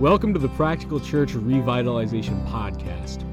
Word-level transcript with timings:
Welcome 0.00 0.32
to 0.34 0.38
the 0.38 0.48
Practical 0.50 1.00
Church 1.00 1.32
Revitalization 1.32 2.46
Podcast. 2.46 3.24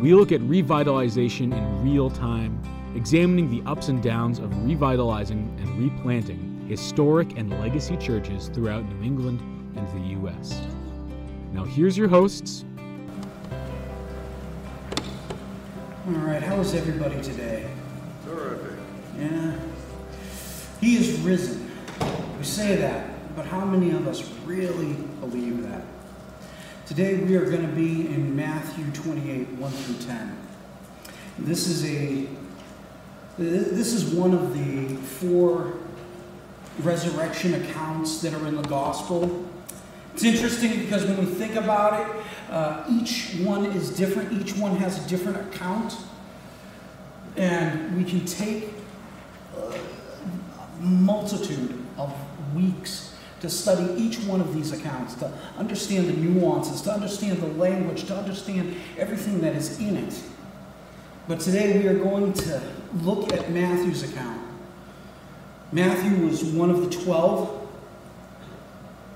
We 0.00 0.14
look 0.14 0.30
at 0.30 0.40
revitalization 0.42 1.52
in 1.52 1.82
real 1.82 2.10
time, 2.10 2.62
examining 2.94 3.50
the 3.50 3.60
ups 3.68 3.88
and 3.88 4.00
downs 4.00 4.38
of 4.38 4.56
revitalizing 4.64 5.52
and 5.60 5.76
replanting 5.76 6.64
historic 6.68 7.36
and 7.36 7.50
legacy 7.58 7.96
churches 7.96 8.50
throughout 8.54 8.84
New 8.84 9.04
England 9.04 9.40
and 9.76 9.88
the 9.88 10.10
U.S. 10.10 10.62
Now, 11.52 11.64
here's 11.64 11.98
your 11.98 12.06
hosts. 12.06 12.64
All 16.06 16.12
right, 16.12 16.40
how 16.40 16.60
is 16.60 16.72
everybody 16.72 17.20
today? 17.20 17.68
Terrific. 18.24 18.78
Yeah. 19.18 19.58
He 20.80 20.98
is 20.98 21.18
risen. 21.22 21.68
We 22.38 22.44
say 22.44 22.76
that, 22.76 23.34
but 23.34 23.44
how 23.46 23.64
many 23.64 23.90
of 23.90 24.06
us 24.06 24.22
really 24.46 24.92
believe 25.18 25.51
that? 25.51 25.51
Today 26.94 27.16
we 27.16 27.36
are 27.36 27.46
going 27.46 27.66
to 27.66 27.74
be 27.74 28.06
in 28.06 28.36
Matthew 28.36 28.84
28, 28.92 29.48
1 29.48 29.70
through 29.72 30.06
10. 30.06 30.36
This 31.38 31.66
is 31.66 31.86
a 31.86 32.28
this 33.38 33.94
is 33.94 34.12
one 34.12 34.34
of 34.34 34.52
the 34.52 34.96
four 34.96 35.78
resurrection 36.80 37.54
accounts 37.54 38.20
that 38.20 38.34
are 38.34 38.46
in 38.46 38.56
the 38.56 38.68
gospel. 38.68 39.42
It's 40.12 40.22
interesting 40.22 40.80
because 40.80 41.06
when 41.06 41.16
we 41.16 41.24
think 41.24 41.54
about 41.54 41.98
it, 41.98 42.24
uh, 42.50 42.84
each 42.90 43.36
one 43.36 43.64
is 43.64 43.88
different. 43.96 44.30
Each 44.30 44.54
one 44.54 44.76
has 44.76 45.02
a 45.02 45.08
different 45.08 45.38
account. 45.38 45.96
And 47.38 47.96
we 47.96 48.04
can 48.04 48.26
take 48.26 48.68
a 49.56 49.78
multitude 50.82 51.82
of 51.96 52.14
weeks 52.54 53.11
to 53.42 53.50
study 53.50 53.92
each 54.00 54.20
one 54.20 54.40
of 54.40 54.54
these 54.54 54.72
accounts, 54.72 55.14
to 55.16 55.30
understand 55.58 56.08
the 56.08 56.12
nuances, 56.12 56.80
to 56.80 56.92
understand 56.92 57.42
the 57.42 57.48
language, 57.48 58.04
to 58.04 58.16
understand 58.16 58.74
everything 58.96 59.40
that 59.40 59.56
is 59.56 59.80
in 59.80 59.96
it. 59.96 60.14
But 61.26 61.40
today 61.40 61.76
we 61.76 61.88
are 61.88 61.98
going 61.98 62.32
to 62.32 62.62
look 63.02 63.32
at 63.32 63.50
Matthew's 63.50 64.04
account. 64.04 64.40
Matthew 65.72 66.24
was 66.24 66.44
one 66.44 66.70
of 66.70 66.82
the 66.82 67.04
twelve. 67.04 67.68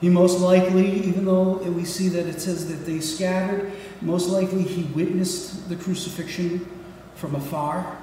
He 0.00 0.08
most 0.08 0.40
likely, 0.40 1.04
even 1.04 1.24
though 1.24 1.58
we 1.58 1.84
see 1.84 2.08
that 2.08 2.26
it 2.26 2.40
says 2.40 2.68
that 2.68 2.84
they 2.84 2.98
scattered, 2.98 3.70
most 4.00 4.28
likely 4.28 4.62
he 4.62 4.82
witnessed 4.92 5.68
the 5.68 5.76
crucifixion 5.76 6.68
from 7.14 7.36
afar. 7.36 7.96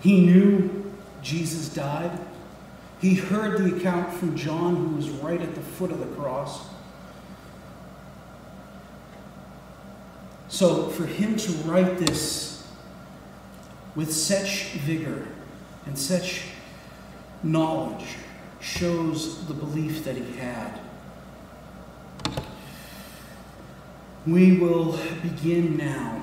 He 0.00 0.24
knew 0.24 0.92
Jesus 1.22 1.68
died. 1.68 2.18
He 3.00 3.14
heard 3.14 3.58
the 3.58 3.76
account 3.76 4.12
from 4.12 4.36
John, 4.36 4.76
who 4.76 4.96
was 4.96 5.08
right 5.08 5.40
at 5.40 5.54
the 5.54 5.60
foot 5.60 5.90
of 5.90 6.00
the 6.00 6.14
cross. 6.20 6.68
So, 10.48 10.88
for 10.88 11.06
him 11.06 11.36
to 11.36 11.52
write 11.62 11.98
this 11.98 12.68
with 13.96 14.12
such 14.12 14.72
vigor 14.72 15.28
and 15.86 15.98
such 15.98 16.42
knowledge 17.42 18.04
shows 18.60 19.46
the 19.46 19.54
belief 19.54 20.04
that 20.04 20.16
he 20.16 20.36
had. 20.36 20.78
We 24.26 24.58
will 24.58 24.98
begin 25.22 25.78
now. 25.78 26.22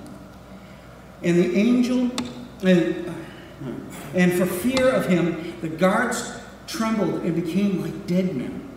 And 1.23 1.37
the 1.37 1.55
angel, 1.55 2.11
and 2.63 3.13
and 4.13 4.33
for 4.33 4.45
fear 4.45 4.89
of 4.89 5.05
him, 5.05 5.55
the 5.61 5.69
guards 5.69 6.39
trembled 6.67 7.21
and 7.23 7.35
became 7.35 7.81
like 7.81 8.07
dead 8.07 8.35
men. 8.35 8.67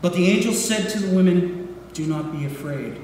But 0.00 0.14
the 0.14 0.26
angel 0.26 0.52
said 0.52 0.88
to 0.90 0.98
the 0.98 1.14
women, 1.14 1.76
Do 1.92 2.06
not 2.06 2.32
be 2.36 2.44
afraid, 2.44 3.00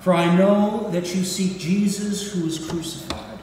for 0.00 0.14
I 0.14 0.34
know 0.36 0.90
that 0.90 1.14
you 1.14 1.24
seek 1.24 1.58
Jesus 1.58 2.32
who 2.32 2.44
was 2.44 2.68
crucified. 2.68 3.38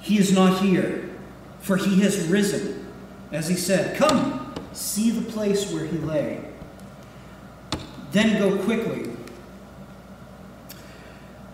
He 0.00 0.18
is 0.18 0.32
not 0.32 0.62
here, 0.62 1.10
for 1.60 1.76
he 1.76 2.00
has 2.00 2.28
risen. 2.28 2.86
As 3.32 3.48
he 3.48 3.56
said, 3.56 3.96
Come, 3.96 4.54
see 4.72 5.10
the 5.10 5.30
place 5.32 5.72
where 5.72 5.84
he 5.84 5.98
lay. 5.98 6.44
Then 8.12 8.38
go 8.38 8.62
quickly 8.62 9.15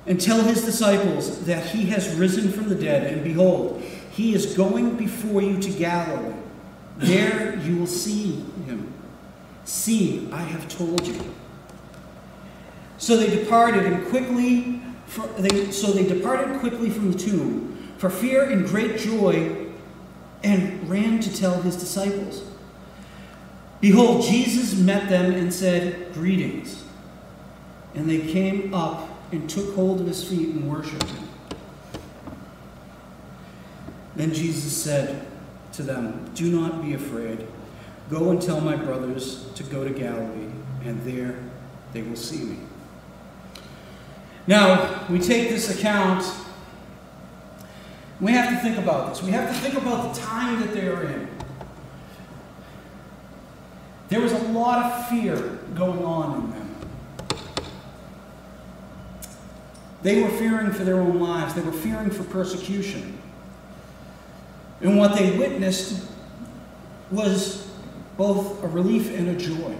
and 0.06 0.20
tell 0.20 0.42
his 0.42 0.64
disciples 0.64 1.44
that 1.46 1.66
he 1.66 1.86
has 1.86 2.14
risen 2.14 2.50
from 2.50 2.68
the 2.68 2.74
dead, 2.74 3.12
and 3.12 3.22
behold, 3.22 3.80
he 4.10 4.34
is 4.34 4.56
going 4.56 4.96
before 4.96 5.40
you 5.40 5.58
to 5.60 5.70
Galilee. 5.70 6.34
There 6.98 7.56
you 7.58 7.78
will 7.78 7.86
see 7.86 8.32
him. 8.66 8.92
See, 9.64 10.28
I 10.32 10.42
have 10.42 10.68
told 10.68 11.06
you. 11.06 11.20
So 12.98 13.16
they 13.16 13.34
departed 13.34 13.84
and 13.86 14.06
quickly, 14.08 14.80
for, 15.06 15.26
they, 15.38 15.70
so 15.70 15.92
they 15.92 16.06
departed 16.06 16.60
quickly 16.60 16.90
from 16.90 17.12
the 17.12 17.18
tomb, 17.18 17.94
for 17.98 18.10
fear 18.10 18.44
and 18.44 18.66
great 18.66 18.98
joy, 18.98 19.66
and 20.42 20.88
ran 20.88 21.20
to 21.20 21.34
tell 21.34 21.62
his 21.62 21.76
disciples. 21.76 22.44
Behold, 23.80 24.24
Jesus 24.24 24.76
met 24.78 25.08
them 25.08 25.32
and 25.32 25.52
said, 25.52 26.12
Greetings. 26.12 26.84
And 27.94 28.08
they 28.08 28.20
came 28.32 28.72
up 28.72 29.08
and 29.32 29.48
took 29.48 29.74
hold 29.74 30.00
of 30.00 30.06
his 30.06 30.22
feet 30.28 30.50
and 30.50 30.70
worshiped 30.70 31.10
him. 31.10 31.28
Then 34.14 34.32
Jesus 34.32 34.76
said 34.76 35.26
to 35.72 35.82
them, 35.82 36.30
Do 36.34 36.50
not 36.50 36.84
be 36.84 36.94
afraid. 36.94 37.46
Go 38.10 38.30
and 38.30 38.40
tell 38.40 38.60
my 38.60 38.76
brothers 38.76 39.50
to 39.54 39.62
go 39.64 39.84
to 39.84 39.90
Galilee, 39.90 40.50
and 40.84 41.02
there 41.04 41.38
they 41.94 42.02
will 42.02 42.16
see 42.16 42.44
me. 42.44 42.58
Now, 44.46 45.06
we 45.08 45.18
take 45.18 45.48
this 45.48 45.74
account. 45.76 46.24
We 48.20 48.32
have 48.32 48.50
to 48.50 48.56
think 48.56 48.76
about 48.76 49.08
this. 49.08 49.22
We 49.22 49.30
have 49.30 49.48
to 49.48 49.54
think 49.60 49.80
about 49.80 50.14
the 50.14 50.20
time 50.20 50.60
that 50.60 50.74
they 50.74 50.88
are 50.88 51.04
in. 51.04 51.28
There 54.08 54.20
was 54.20 54.32
a 54.32 54.42
lot 54.48 54.84
of 54.84 55.08
fear 55.08 55.58
going 55.74 56.04
on 56.04 56.42
in 56.42 56.50
them. 56.50 56.61
They 60.02 60.22
were 60.22 60.30
fearing 60.30 60.72
for 60.72 60.84
their 60.84 61.00
own 61.00 61.20
lives, 61.20 61.54
they 61.54 61.60
were 61.60 61.72
fearing 61.72 62.10
for 62.10 62.24
persecution. 62.24 63.18
And 64.80 64.98
what 64.98 65.16
they 65.16 65.36
witnessed 65.38 66.08
was 67.10 67.70
both 68.16 68.62
a 68.64 68.66
relief 68.66 69.16
and 69.16 69.28
a 69.28 69.36
joy. 69.36 69.76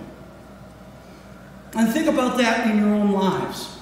And 1.75 1.93
think 1.93 2.07
about 2.07 2.39
that 2.39 2.71
in 2.71 2.79
your 2.79 2.95
own 2.95 3.13
lives. 3.13 3.77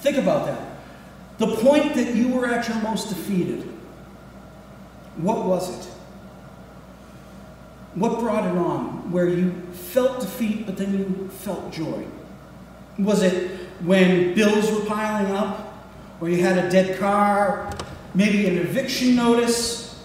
Think 0.00 0.18
about 0.18 0.46
that. 0.46 0.60
The 1.38 1.56
point 1.56 1.94
that 1.94 2.14
you 2.14 2.28
were 2.28 2.46
at 2.46 2.68
your 2.68 2.78
most 2.80 3.08
defeated, 3.08 3.62
what 5.16 5.46
was 5.46 5.86
it? 5.86 5.92
What 7.94 8.20
brought 8.20 8.44
it 8.44 8.56
on? 8.58 9.10
Where 9.10 9.28
you 9.28 9.52
felt 9.72 10.20
defeat, 10.20 10.66
but 10.66 10.76
then 10.76 10.92
you 10.98 11.28
felt 11.28 11.72
joy? 11.72 12.06
Was 12.98 13.22
it 13.22 13.57
when 13.80 14.34
bills 14.34 14.70
were 14.72 14.84
piling 14.86 15.32
up, 15.32 15.86
or 16.20 16.28
you 16.28 16.42
had 16.42 16.58
a 16.58 16.70
dead 16.70 16.98
car, 16.98 17.70
maybe 18.14 18.46
an 18.46 18.58
eviction 18.58 19.14
notice, 19.14 20.02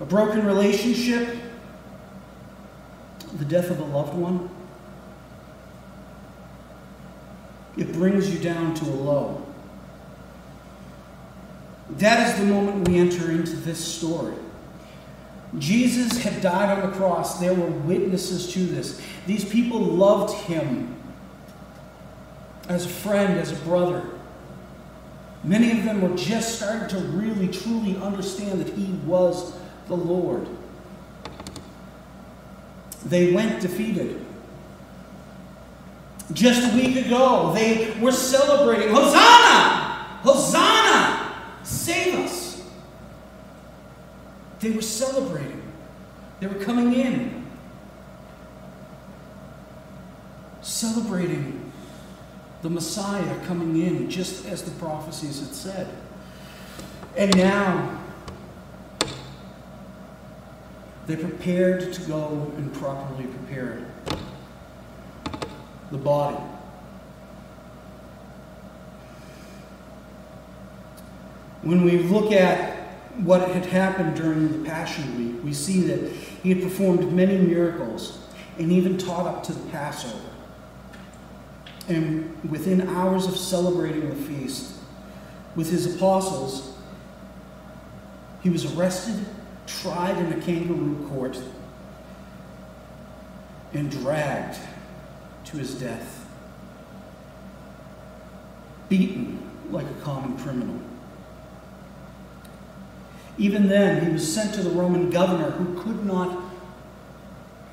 a 0.00 0.04
broken 0.04 0.46
relationship, 0.46 1.36
the 3.38 3.44
death 3.44 3.70
of 3.70 3.78
a 3.80 3.84
loved 3.84 4.14
one. 4.14 4.48
It 7.76 7.92
brings 7.92 8.32
you 8.32 8.38
down 8.38 8.74
to 8.74 8.84
a 8.84 8.94
low. 8.94 9.46
That 11.98 12.28
is 12.28 12.40
the 12.40 12.46
moment 12.46 12.88
we 12.88 12.98
enter 12.98 13.30
into 13.30 13.56
this 13.56 13.82
story. 13.82 14.34
Jesus 15.58 16.22
had 16.22 16.40
died 16.40 16.78
on 16.78 16.90
the 16.90 16.96
cross. 16.96 17.38
There 17.38 17.54
were 17.54 17.66
witnesses 17.66 18.52
to 18.54 18.60
this. 18.60 19.00
These 19.26 19.44
people 19.44 19.78
loved 19.78 20.34
him 20.44 20.96
as 22.68 22.86
a 22.86 22.88
friend, 22.88 23.38
as 23.38 23.52
a 23.52 23.56
brother. 23.56 24.04
Many 25.44 25.72
of 25.72 25.84
them 25.84 26.00
were 26.00 26.16
just 26.16 26.56
starting 26.56 26.88
to 26.88 26.98
really, 27.08 27.48
truly 27.48 27.96
understand 27.96 28.60
that 28.60 28.72
he 28.74 28.92
was 29.04 29.52
the 29.88 29.96
Lord. 29.96 30.46
They 33.04 33.32
went 33.32 33.60
defeated. 33.60 34.24
Just 36.32 36.72
a 36.72 36.76
week 36.76 37.04
ago, 37.04 37.52
they 37.52 37.94
were 38.00 38.12
celebrating 38.12 38.94
Hosanna! 38.94 40.20
Hosanna! 40.22 41.34
Save 41.64 42.14
us! 42.14 42.62
They 44.60 44.70
were 44.70 44.82
celebrating. 44.82 45.60
They 46.38 46.46
were 46.46 46.64
coming 46.64 46.94
in. 46.94 47.44
Celebrating 50.62 51.61
the 52.62 52.70
Messiah 52.70 53.44
coming 53.44 53.82
in, 53.82 54.08
just 54.08 54.46
as 54.46 54.62
the 54.62 54.70
prophecies 54.72 55.40
had 55.40 55.52
said. 55.52 55.88
And 57.16 57.36
now, 57.36 58.00
they 61.06 61.16
prepared 61.16 61.92
to 61.92 62.00
go 62.02 62.52
and 62.56 62.72
properly 62.74 63.24
prepare 63.24 63.84
the 65.90 65.98
body. 65.98 66.38
When 71.62 71.84
we 71.84 71.98
look 71.98 72.32
at 72.32 72.78
what 73.18 73.48
had 73.50 73.66
happened 73.66 74.16
during 74.16 74.62
the 74.62 74.68
Passion 74.68 75.18
Week, 75.18 75.44
we 75.44 75.52
see 75.52 75.80
that 75.82 76.10
he 76.10 76.50
had 76.50 76.62
performed 76.62 77.12
many 77.12 77.36
miracles 77.36 78.18
and 78.58 78.70
even 78.72 78.96
taught 78.96 79.26
up 79.26 79.42
to 79.44 79.52
the 79.52 79.70
Passover. 79.70 80.28
And 81.88 82.50
within 82.50 82.88
hours 82.88 83.26
of 83.26 83.36
celebrating 83.36 84.08
the 84.08 84.14
feast 84.14 84.74
with 85.56 85.70
his 85.70 85.96
apostles, 85.96 86.76
he 88.42 88.50
was 88.50 88.72
arrested, 88.74 89.24
tried 89.66 90.16
in 90.18 90.32
a 90.32 90.40
kangaroo 90.40 91.08
court, 91.08 91.40
and 93.72 93.90
dragged 93.90 94.58
to 95.46 95.56
his 95.56 95.74
death, 95.74 96.28
beaten 98.88 99.38
like 99.70 99.86
a 99.86 100.00
common 100.02 100.36
criminal. 100.38 100.80
Even 103.38 103.68
then, 103.68 104.04
he 104.04 104.12
was 104.12 104.32
sent 104.32 104.54
to 104.54 104.62
the 104.62 104.70
Roman 104.70 105.10
governor 105.10 105.50
who 105.50 105.82
could 105.82 106.04
not 106.04 106.38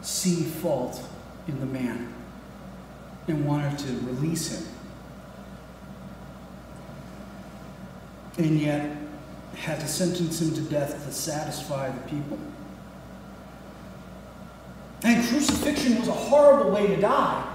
see 0.02 0.44
fault 0.44 1.04
in 1.48 1.60
the 1.60 1.66
man 1.66 2.14
and 3.30 3.46
wanted 3.46 3.78
to 3.80 3.94
release 4.06 4.60
him. 4.60 4.68
And 8.38 8.60
yet, 8.60 8.98
had 9.56 9.80
to 9.80 9.88
sentence 9.88 10.42
him 10.42 10.54
to 10.54 10.62
death 10.62 11.06
to 11.06 11.12
satisfy 11.12 11.90
the 11.90 12.02
people. 12.10 12.40
And 15.04 15.26
crucifixion 15.28 16.00
was 16.00 16.08
a 16.08 16.14
horrible 16.14 16.72
way 16.72 16.88
to 16.88 17.02
die. 17.02 17.46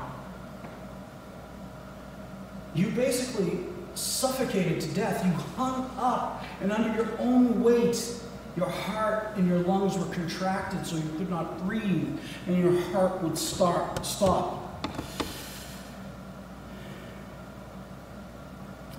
You 2.75 2.89
basically 2.91 3.61
suffocated 3.95 4.81
to 4.81 4.89
death. 4.89 5.25
You 5.25 5.33
hung 5.57 5.91
up, 5.97 6.45
and 6.61 6.73
under 6.73 6.95
your 6.95 7.19
own 7.19 7.63
weight, 7.63 8.21
your 8.57 8.69
heart 8.69 9.37
and 9.37 9.49
your 9.49 9.61
lungs 9.61 9.97
were 9.97 10.13
contracted 10.13 10.87
so 10.87 10.97
you 10.97 11.09
could 11.17 11.31
not 11.31 11.65
breathe, 11.67 12.19
and 12.47 12.59
your 12.59 12.81
heart 12.93 13.23
would 13.23 13.39
start, 13.39 14.05
stop. 14.05 14.64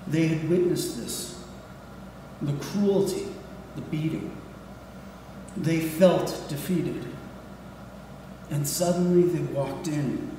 They 0.06 0.28
had 0.28 0.48
witnessed 0.48 0.96
this 0.98 1.42
the 2.42 2.52
cruelty, 2.54 3.26
the 3.76 3.82
beating. 3.82 4.36
They 5.56 5.80
felt 5.80 6.44
defeated. 6.48 7.04
And 8.50 8.66
suddenly 8.68 9.22
they 9.22 9.52
walked 9.52 9.88
in 9.88 10.30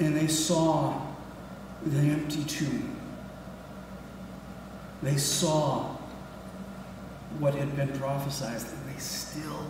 and 0.00 0.16
they 0.16 0.26
saw 0.26 1.00
the 1.86 2.00
empty 2.00 2.44
tomb. 2.44 2.96
They 5.02 5.16
saw 5.16 5.96
what 7.38 7.54
had 7.54 7.76
been 7.76 7.92
prophesied, 7.98 8.62
and 8.62 8.94
they 8.94 8.98
still 8.98 9.66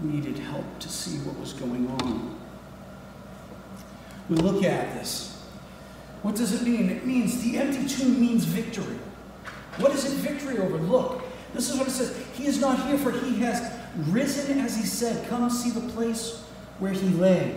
needed 0.00 0.38
help 0.38 0.78
to 0.78 0.88
see 0.88 1.18
what 1.18 1.38
was 1.38 1.52
going 1.52 1.88
on. 1.88 2.38
We 4.28 4.36
look 4.36 4.62
at 4.62 4.94
this. 4.94 5.35
What 6.26 6.34
does 6.34 6.60
it 6.60 6.66
mean? 6.66 6.90
It 6.90 7.06
means 7.06 7.40
the 7.40 7.56
empty 7.56 7.86
tomb 7.86 8.20
means 8.20 8.44
victory. 8.46 8.98
What 9.76 9.92
is 9.92 10.06
it 10.06 10.16
victory 10.16 10.58
over? 10.58 10.76
Look, 10.76 11.22
this 11.54 11.70
is 11.70 11.78
what 11.78 11.86
it 11.86 11.92
says. 11.92 12.20
He 12.34 12.46
is 12.46 12.60
not 12.60 12.84
here, 12.88 12.98
for 12.98 13.12
he 13.12 13.38
has 13.44 13.72
risen 14.08 14.58
as 14.58 14.76
he 14.76 14.84
said. 14.84 15.28
Come 15.28 15.48
see 15.48 15.70
the 15.70 15.88
place 15.92 16.42
where 16.80 16.90
he 16.90 17.10
lay. 17.10 17.56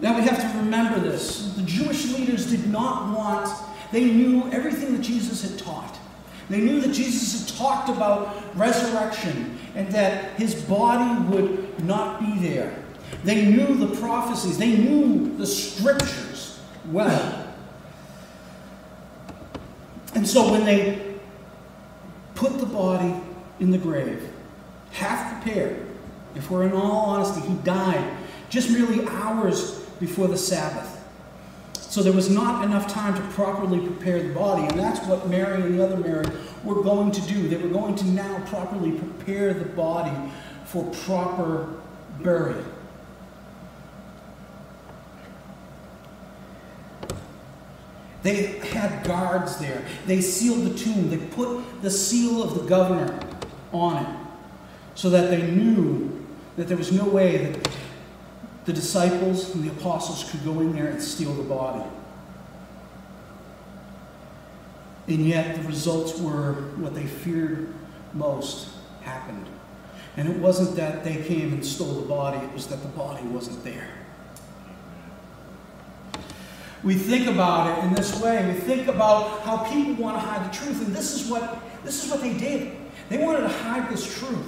Now 0.00 0.18
we 0.18 0.22
have 0.26 0.38
to 0.38 0.58
remember 0.58 1.00
this. 1.00 1.54
The 1.54 1.62
Jewish 1.62 2.12
leaders 2.12 2.44
did 2.44 2.68
not 2.68 3.16
want, 3.16 3.48
they 3.90 4.04
knew 4.04 4.46
everything 4.52 4.94
that 4.94 5.00
Jesus 5.00 5.40
had 5.40 5.58
taught. 5.58 5.96
They 6.50 6.60
knew 6.60 6.78
that 6.82 6.92
Jesus 6.92 7.48
had 7.48 7.56
talked 7.56 7.88
about 7.88 8.36
resurrection 8.54 9.58
and 9.74 9.90
that 9.92 10.32
his 10.38 10.54
body 10.54 11.24
would 11.30 11.82
not 11.82 12.20
be 12.20 12.38
there. 12.46 12.84
They 13.24 13.46
knew 13.46 13.78
the 13.78 13.96
prophecies, 13.96 14.58
they 14.58 14.76
knew 14.76 15.34
the 15.38 15.46
scriptures 15.46 16.27
well. 16.90 17.54
And 20.14 20.26
so 20.26 20.50
when 20.50 20.64
they 20.64 21.16
put 22.34 22.58
the 22.58 22.66
body 22.66 23.14
in 23.60 23.70
the 23.70 23.78
grave, 23.78 24.28
half 24.92 25.42
prepared, 25.42 25.86
if 26.34 26.50
we're 26.50 26.64
in 26.64 26.72
all 26.72 27.10
honesty, 27.10 27.46
he 27.46 27.54
died 27.56 28.16
just 28.48 28.70
merely 28.70 29.06
hours 29.08 29.80
before 30.00 30.28
the 30.28 30.38
Sabbath. 30.38 30.94
So 31.72 32.02
there 32.02 32.12
was 32.12 32.30
not 32.30 32.64
enough 32.64 32.86
time 32.86 33.14
to 33.14 33.20
properly 33.34 33.80
prepare 33.80 34.22
the 34.22 34.34
body, 34.34 34.66
and 34.66 34.78
that's 34.78 35.00
what 35.06 35.28
Mary 35.28 35.62
and 35.62 35.78
the 35.78 35.84
other 35.84 35.96
Mary 35.96 36.26
were 36.62 36.82
going 36.82 37.10
to 37.12 37.20
do. 37.22 37.48
They 37.48 37.56
were 37.56 37.68
going 37.68 37.96
to 37.96 38.06
now 38.06 38.40
properly 38.46 38.92
prepare 38.92 39.54
the 39.54 39.64
body 39.64 40.32
for 40.64 40.84
proper 41.06 41.68
burial. 42.20 42.64
They 48.22 48.58
had 48.58 49.06
guards 49.06 49.58
there. 49.58 49.84
They 50.06 50.20
sealed 50.20 50.64
the 50.64 50.76
tomb. 50.76 51.10
They 51.10 51.18
put 51.18 51.82
the 51.82 51.90
seal 51.90 52.42
of 52.42 52.54
the 52.54 52.68
governor 52.68 53.18
on 53.72 54.04
it 54.04 54.16
so 54.94 55.10
that 55.10 55.30
they 55.30 55.42
knew 55.50 56.26
that 56.56 56.66
there 56.66 56.76
was 56.76 56.90
no 56.90 57.04
way 57.04 57.36
that 57.38 57.70
the 58.64 58.72
disciples 58.72 59.54
and 59.54 59.62
the 59.62 59.70
apostles 59.70 60.28
could 60.30 60.44
go 60.44 60.60
in 60.60 60.72
there 60.72 60.88
and 60.88 61.02
steal 61.02 61.32
the 61.32 61.42
body. 61.42 61.88
And 65.06 65.26
yet 65.26 65.56
the 65.56 65.62
results 65.62 66.18
were 66.18 66.54
what 66.76 66.94
they 66.94 67.06
feared 67.06 67.72
most 68.12 68.68
happened. 69.02 69.46
And 70.16 70.28
it 70.28 70.36
wasn't 70.38 70.76
that 70.76 71.04
they 71.04 71.22
came 71.22 71.52
and 71.52 71.64
stole 71.64 71.94
the 71.94 72.08
body, 72.08 72.38
it 72.38 72.52
was 72.52 72.66
that 72.66 72.82
the 72.82 72.88
body 72.88 73.22
wasn't 73.28 73.62
there. 73.64 73.88
We 76.84 76.94
think 76.94 77.26
about 77.26 77.78
it 77.78 77.84
in 77.84 77.94
this 77.94 78.20
way. 78.20 78.46
We 78.46 78.58
think 78.60 78.86
about 78.86 79.40
how 79.40 79.64
people 79.64 79.94
want 79.94 80.16
to 80.16 80.20
hide 80.20 80.50
the 80.50 80.56
truth, 80.56 80.86
and 80.86 80.94
this 80.94 81.12
is 81.14 81.28
what 81.30 81.60
this 81.84 82.04
is 82.04 82.10
what 82.10 82.20
they 82.20 82.36
did. 82.36 82.76
They 83.08 83.18
wanted 83.18 83.40
to 83.40 83.48
hide 83.48 83.90
this 83.90 84.18
truth. 84.18 84.46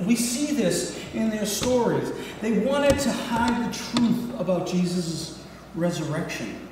We 0.00 0.16
see 0.16 0.54
this 0.54 0.98
in 1.12 1.30
their 1.30 1.44
stories. 1.44 2.12
They 2.40 2.60
wanted 2.60 2.98
to 3.00 3.12
hide 3.12 3.68
the 3.68 3.76
truth 3.76 4.40
about 4.40 4.66
Jesus' 4.66 5.44
resurrection. 5.74 6.68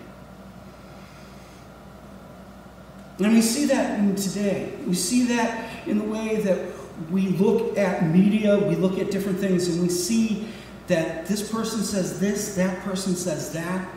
And 3.19 3.35
we 3.35 3.43
see 3.43 3.67
that 3.67 3.99
in 3.99 4.17
today. 4.17 4.73
We 4.87 4.95
see 4.95 5.25
that 5.25 5.87
in 5.87 5.99
the 5.99 6.05
way 6.05 6.40
that 6.40 6.67
we 7.11 7.29
look 7.29 7.76
at 7.76 8.07
media, 8.07 8.59
we 8.59 8.76
look 8.76 8.99
at 8.99 9.11
different 9.11 9.38
things, 9.38 9.69
and 9.69 9.83
we 9.83 9.90
see 9.90 10.49
that 10.90 11.26
this 11.26 11.49
person 11.49 11.82
says 11.82 12.18
this, 12.18 12.56
that 12.56 12.80
person 12.80 13.14
says 13.14 13.52
that. 13.52 13.88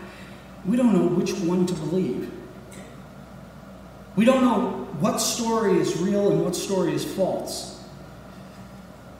We 0.65 0.77
don't 0.77 0.93
know 0.93 1.07
which 1.07 1.33
one 1.33 1.65
to 1.65 1.73
believe. 1.73 2.31
We 4.15 4.25
don't 4.25 4.41
know 4.41 4.87
what 4.99 5.17
story 5.17 5.79
is 5.79 5.97
real 5.97 6.31
and 6.31 6.43
what 6.45 6.55
story 6.55 6.93
is 6.93 7.03
false. 7.03 7.83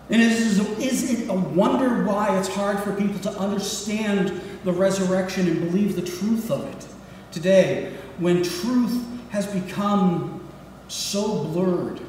And 0.09 0.21
is, 0.21 0.59
it 0.59 1.29
a 1.29 1.33
wonder 1.33 2.03
why 2.03 2.37
it's 2.37 2.47
hard 2.47 2.79
for 2.79 2.93
people 2.93 3.19
to 3.21 3.31
understand 3.39 4.39
the 4.63 4.71
resurrection 4.71 5.47
and 5.47 5.59
believe 5.61 5.95
the 5.95 6.03
truth 6.03 6.51
of 6.51 6.65
it 6.65 6.87
today 7.31 7.95
when 8.19 8.43
truth 8.43 9.03
has 9.31 9.47
become 9.47 10.47
so 10.89 11.45
blurred? 11.45 11.99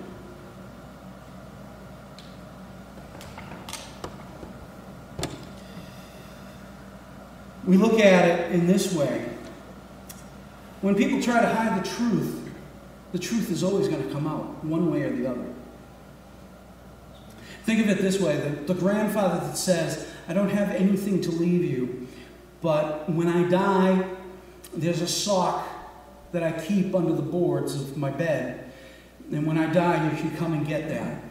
We 7.67 7.77
look 7.77 7.99
at 7.99 8.29
it 8.29 8.53
in 8.53 8.67
this 8.67 8.93
way. 8.93 9.29
When 10.83 10.95
people 10.95 11.23
try 11.23 11.41
to 11.41 11.49
hide 11.49 11.83
the 11.83 11.89
truth, 11.89 12.53
the 13.13 13.19
truth 13.19 13.51
is 13.51 13.63
always 13.63 13.89
going 13.89 14.07
to 14.07 14.13
come 14.13 14.27
out, 14.27 14.63
one 14.65 14.91
way 14.91 15.03
or 15.03 15.11
the 15.11 15.27
other. 15.27 15.47
Think 17.65 17.81
of 17.81 17.89
it 17.89 18.03
this 18.03 18.21
way 18.21 18.37
the, 18.37 18.75
the 18.75 18.79
grandfather 18.79 19.47
that 19.47 19.57
says, 19.57 20.11
I 20.29 20.35
don't 20.35 20.51
have 20.51 20.71
anything 20.73 21.23
to 21.23 21.31
leave 21.31 21.65
you, 21.65 22.07
but 22.61 23.09
when 23.09 23.29
I 23.29 23.49
die, 23.49 24.07
there's 24.75 25.01
a 25.01 25.07
sock 25.07 25.67
that 26.33 26.43
I 26.43 26.53
keep 26.53 26.95
under 26.95 27.13
the 27.13 27.23
boards 27.23 27.75
of 27.75 27.97
my 27.97 28.11
bed. 28.11 28.71
And 29.33 29.47
when 29.47 29.57
I 29.57 29.73
die, 29.73 30.11
you 30.11 30.19
can 30.19 30.37
come 30.37 30.53
and 30.53 30.67
get 30.67 30.89
that. 30.89 31.23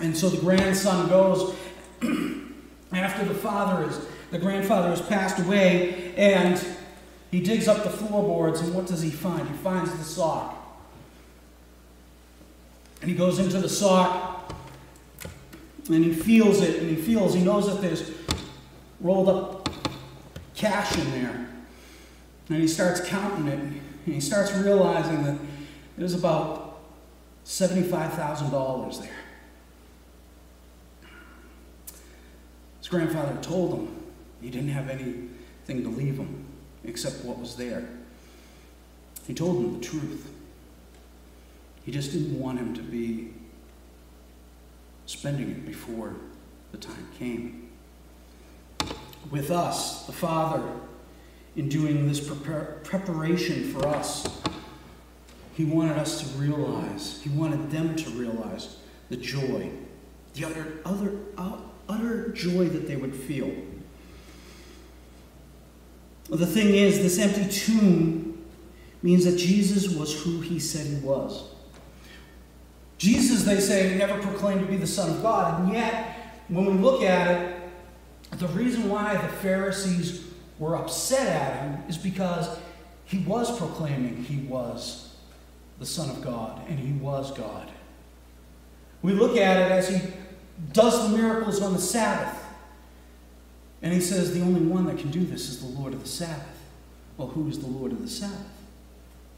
And 0.00 0.16
so 0.16 0.30
the 0.30 0.40
grandson 0.40 1.08
goes 1.08 1.54
after 2.92 3.24
the 3.26 3.34
father 3.34 3.90
is, 3.90 4.06
the 4.30 4.38
grandfather 4.38 4.90
has 4.90 5.00
passed 5.02 5.38
away, 5.38 6.14
and 6.16 6.62
he 7.30 7.40
digs 7.40 7.68
up 7.68 7.82
the 7.82 7.90
floorboards, 7.90 8.60
and 8.60 8.74
what 8.74 8.86
does 8.86 9.02
he 9.02 9.10
find? 9.10 9.48
He 9.48 9.54
finds 9.54 9.96
the 9.96 10.04
sock. 10.04 10.56
And 13.00 13.10
he 13.10 13.16
goes 13.16 13.38
into 13.38 13.58
the 13.58 13.68
sock, 13.68 14.54
and 15.88 16.04
he 16.04 16.12
feels 16.12 16.60
it, 16.60 16.80
and 16.80 16.90
he 16.90 16.96
feels, 16.96 17.34
he 17.34 17.42
knows 17.42 17.66
that 17.66 17.80
there's 17.80 18.10
rolled 19.00 19.28
up 19.28 19.68
cash 20.54 20.96
in 20.98 21.10
there. 21.10 21.48
And 22.48 22.58
he 22.60 22.68
starts 22.68 23.00
counting 23.00 23.48
it, 23.48 23.58
and 23.58 23.80
he 24.04 24.20
starts 24.20 24.52
realizing 24.52 25.22
that 25.24 25.38
there's 25.96 26.14
about 26.14 26.82
$75,000 27.44 29.02
there. 29.02 29.10
His 32.78 32.88
grandfather 32.88 33.36
told 33.40 33.74
him 33.74 33.99
he 34.40 34.50
didn't 34.50 34.70
have 34.70 34.88
anything 34.88 35.82
to 35.82 35.88
leave 35.88 36.16
him 36.16 36.44
except 36.84 37.24
what 37.24 37.38
was 37.38 37.56
there. 37.56 37.88
He 39.26 39.34
told 39.34 39.56
him 39.56 39.80
the 39.80 39.86
truth. 39.86 40.30
He 41.84 41.92
just 41.92 42.12
didn't 42.12 42.38
want 42.38 42.58
him 42.58 42.74
to 42.74 42.82
be 42.82 43.32
spending 45.06 45.50
it 45.50 45.66
before 45.66 46.14
the 46.72 46.78
time 46.78 47.08
came. 47.18 47.68
With 49.30 49.50
us, 49.50 50.06
the 50.06 50.12
Father, 50.12 50.62
in 51.56 51.68
doing 51.68 52.06
this 52.06 52.20
prepar- 52.20 52.82
preparation 52.84 53.72
for 53.72 53.86
us, 53.86 54.26
He 55.54 55.64
wanted 55.64 55.98
us 55.98 56.20
to 56.22 56.38
realize, 56.38 57.20
He 57.22 57.28
wanted 57.30 57.70
them 57.70 57.96
to 57.96 58.10
realize 58.10 58.76
the 59.08 59.16
joy, 59.16 59.70
the 60.34 60.44
utter, 60.44 60.78
utter, 60.84 61.18
uh, 61.36 61.58
utter 61.88 62.28
joy 62.30 62.68
that 62.68 62.86
they 62.86 62.96
would 62.96 63.14
feel. 63.14 63.50
The 66.30 66.46
thing 66.46 66.74
is, 66.74 66.98
this 66.98 67.18
empty 67.18 67.50
tomb 67.50 68.46
means 69.02 69.24
that 69.24 69.36
Jesus 69.36 69.88
was 69.88 70.22
who 70.22 70.40
he 70.40 70.60
said 70.60 70.86
he 70.86 71.04
was. 71.04 71.44
Jesus, 72.98 73.42
they 73.42 73.58
say, 73.58 73.96
never 73.96 74.20
proclaimed 74.22 74.60
to 74.60 74.66
be 74.66 74.76
the 74.76 74.86
Son 74.86 75.10
of 75.10 75.22
God, 75.22 75.60
and 75.60 75.72
yet, 75.72 76.16
when 76.48 76.66
we 76.66 76.72
look 76.72 77.02
at 77.02 77.30
it, 77.30 77.56
the 78.38 78.46
reason 78.48 78.88
why 78.88 79.14
the 79.14 79.28
Pharisees 79.28 80.24
were 80.58 80.76
upset 80.76 81.26
at 81.26 81.62
him 81.62 81.82
is 81.88 81.98
because 81.98 82.58
he 83.06 83.18
was 83.18 83.56
proclaiming 83.58 84.22
he 84.22 84.46
was 84.46 85.16
the 85.78 85.86
Son 85.86 86.10
of 86.10 86.22
God, 86.22 86.60
and 86.68 86.78
he 86.78 86.92
was 86.92 87.32
God. 87.32 87.70
We 89.02 89.14
look 89.14 89.36
at 89.36 89.56
it 89.56 89.72
as 89.72 89.88
he 89.88 90.00
does 90.72 91.10
the 91.10 91.16
miracles 91.16 91.60
on 91.62 91.72
the 91.72 91.80
Sabbath. 91.80 92.39
And 93.82 93.92
he 93.92 94.00
says 94.00 94.34
the 94.34 94.42
only 94.42 94.60
one 94.60 94.86
that 94.86 94.98
can 94.98 95.10
do 95.10 95.24
this 95.24 95.48
is 95.48 95.60
the 95.60 95.78
Lord 95.78 95.94
of 95.94 96.02
the 96.02 96.08
Sabbath. 96.08 96.58
Well, 97.16 97.28
who 97.28 97.48
is 97.48 97.58
the 97.58 97.66
Lord 97.66 97.92
of 97.92 98.02
the 98.02 98.08
Sabbath? 98.08 98.46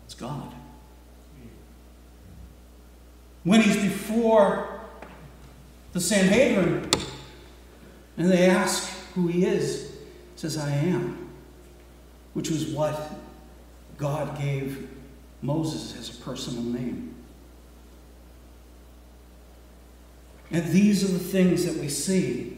It's 0.05 0.15
God. 0.15 0.53
When 3.45 3.61
he's 3.61 3.77
before 3.77 4.81
the 5.93 6.01
Sanhedrin 6.01 6.89
and 8.17 8.31
they 8.31 8.49
ask 8.49 8.89
who 9.15 9.27
he 9.29 9.45
is, 9.45 9.91
he 9.91 9.97
says, 10.37 10.57
I 10.57 10.71
am, 10.71 11.31
which 12.35 12.51
was 12.51 12.67
what 12.67 13.13
God 13.97 14.39
gave 14.39 14.89
Moses 15.43 15.99
as 15.99 16.17
a 16.17 16.23
personal 16.23 16.63
name. 16.63 17.15
And 20.51 20.67
these 20.69 21.03
are 21.03 21.13
the 21.13 21.19
things 21.19 21.65
that 21.65 21.77
we 21.77 21.89
see. 21.89 22.52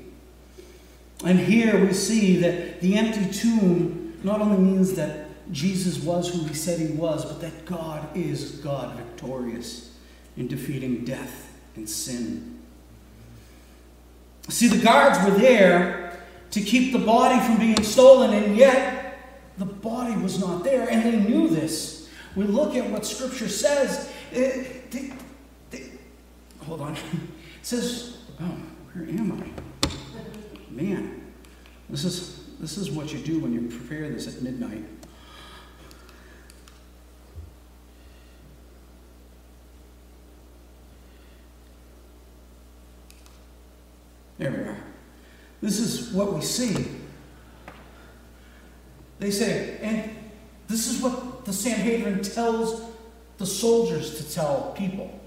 And 1.24 1.38
here 1.38 1.84
we 1.84 1.92
see 1.92 2.36
that 2.38 2.80
the 2.80 2.96
empty 2.96 3.30
tomb 3.30 4.18
not 4.22 4.40
only 4.40 4.58
means 4.58 4.94
that 4.94 5.24
Jesus 5.52 5.98
was 5.98 6.32
who 6.32 6.44
he 6.44 6.54
said 6.54 6.80
he 6.80 6.94
was, 6.94 7.24
but 7.24 7.40
that 7.40 7.64
God 7.64 8.16
is 8.16 8.52
God 8.52 8.96
victorious 8.96 9.96
in 10.36 10.48
defeating 10.48 11.04
death 11.04 11.52
and 11.76 11.88
sin. 11.88 12.60
See, 14.48 14.68
the 14.68 14.82
guards 14.82 15.18
were 15.24 15.38
there 15.38 16.20
to 16.50 16.60
keep 16.60 16.92
the 16.92 16.98
body 16.98 17.40
from 17.46 17.58
being 17.58 17.82
stolen, 17.82 18.32
and 18.32 18.56
yet 18.56 19.18
the 19.58 19.64
body 19.64 20.16
was 20.16 20.38
not 20.38 20.64
there, 20.64 20.88
and 20.88 21.02
they 21.02 21.18
knew 21.18 21.48
this. 21.48 22.08
We 22.36 22.44
look 22.44 22.74
at 22.74 22.90
what 22.90 23.06
Scripture 23.06 23.48
says. 23.48 24.12
Eh, 24.32 24.64
it, 24.92 25.12
they, 25.70 25.90
hold 26.64 26.80
on. 26.80 26.96
It 27.64 27.68
says, 27.68 28.18
oh, 28.42 28.58
where 28.92 29.08
am 29.08 29.40
I? 29.40 29.73
Man, 30.74 31.22
this 31.88 32.04
is, 32.04 32.46
this 32.58 32.76
is 32.76 32.90
what 32.90 33.12
you 33.12 33.20
do 33.20 33.38
when 33.38 33.52
you 33.52 33.68
prepare 33.68 34.10
this 34.10 34.26
at 34.26 34.42
midnight. 34.42 34.84
There 44.36 44.50
we 44.50 44.56
are. 44.58 44.76
This 45.62 45.78
is 45.78 46.12
what 46.12 46.32
we 46.32 46.40
see. 46.40 46.88
They 49.20 49.30
say, 49.30 49.78
and 49.80 50.10
this 50.66 50.88
is 50.88 51.00
what 51.00 51.44
the 51.44 51.52
Sanhedrin 51.52 52.20
tells 52.22 52.82
the 53.38 53.46
soldiers 53.46 54.18
to 54.18 54.34
tell 54.34 54.74
people. 54.76 55.20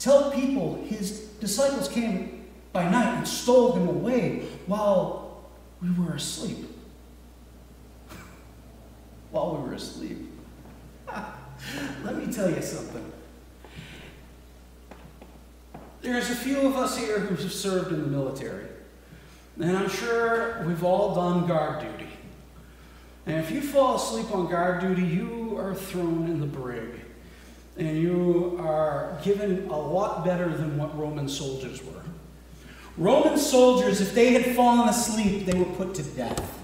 Tell 0.00 0.32
people 0.32 0.84
his 0.88 1.20
disciples 1.40 1.88
came 1.88 2.37
by 2.72 2.88
night 2.88 3.18
and 3.18 3.28
stole 3.28 3.72
him 3.72 3.88
away 3.88 4.46
while 4.66 5.42
we 5.80 5.90
were 5.92 6.14
asleep. 6.14 6.66
while 9.30 9.56
we 9.56 9.68
were 9.68 9.74
asleep. 9.74 10.30
Let 12.04 12.16
me 12.16 12.32
tell 12.32 12.50
you 12.50 12.62
something. 12.62 13.12
There's 16.00 16.30
a 16.30 16.36
few 16.36 16.60
of 16.60 16.76
us 16.76 16.96
here 16.96 17.18
who 17.18 17.34
have 17.34 17.52
served 17.52 17.92
in 17.92 18.00
the 18.00 18.08
military. 18.08 18.66
And 19.60 19.76
I'm 19.76 19.88
sure 19.88 20.64
we've 20.66 20.84
all 20.84 21.14
done 21.14 21.48
guard 21.48 21.80
duty. 21.80 22.10
And 23.26 23.36
if 23.36 23.50
you 23.50 23.60
fall 23.60 23.96
asleep 23.96 24.32
on 24.32 24.48
guard 24.48 24.80
duty, 24.80 25.02
you 25.02 25.56
are 25.58 25.74
thrown 25.74 26.26
in 26.26 26.40
the 26.40 26.46
brig 26.46 27.00
and 27.78 27.96
you 27.96 28.56
are 28.60 29.16
given 29.22 29.68
a 29.68 29.78
lot 29.78 30.24
better 30.24 30.48
than 30.48 30.76
what 30.76 30.98
Roman 30.98 31.28
soldiers 31.28 31.82
were. 31.84 31.97
Roman 32.98 33.38
soldiers, 33.38 34.00
if 34.00 34.12
they 34.12 34.32
had 34.32 34.56
fallen 34.56 34.88
asleep, 34.88 35.46
they 35.46 35.56
were 35.56 35.64
put 35.76 35.94
to 35.94 36.02
death. 36.02 36.58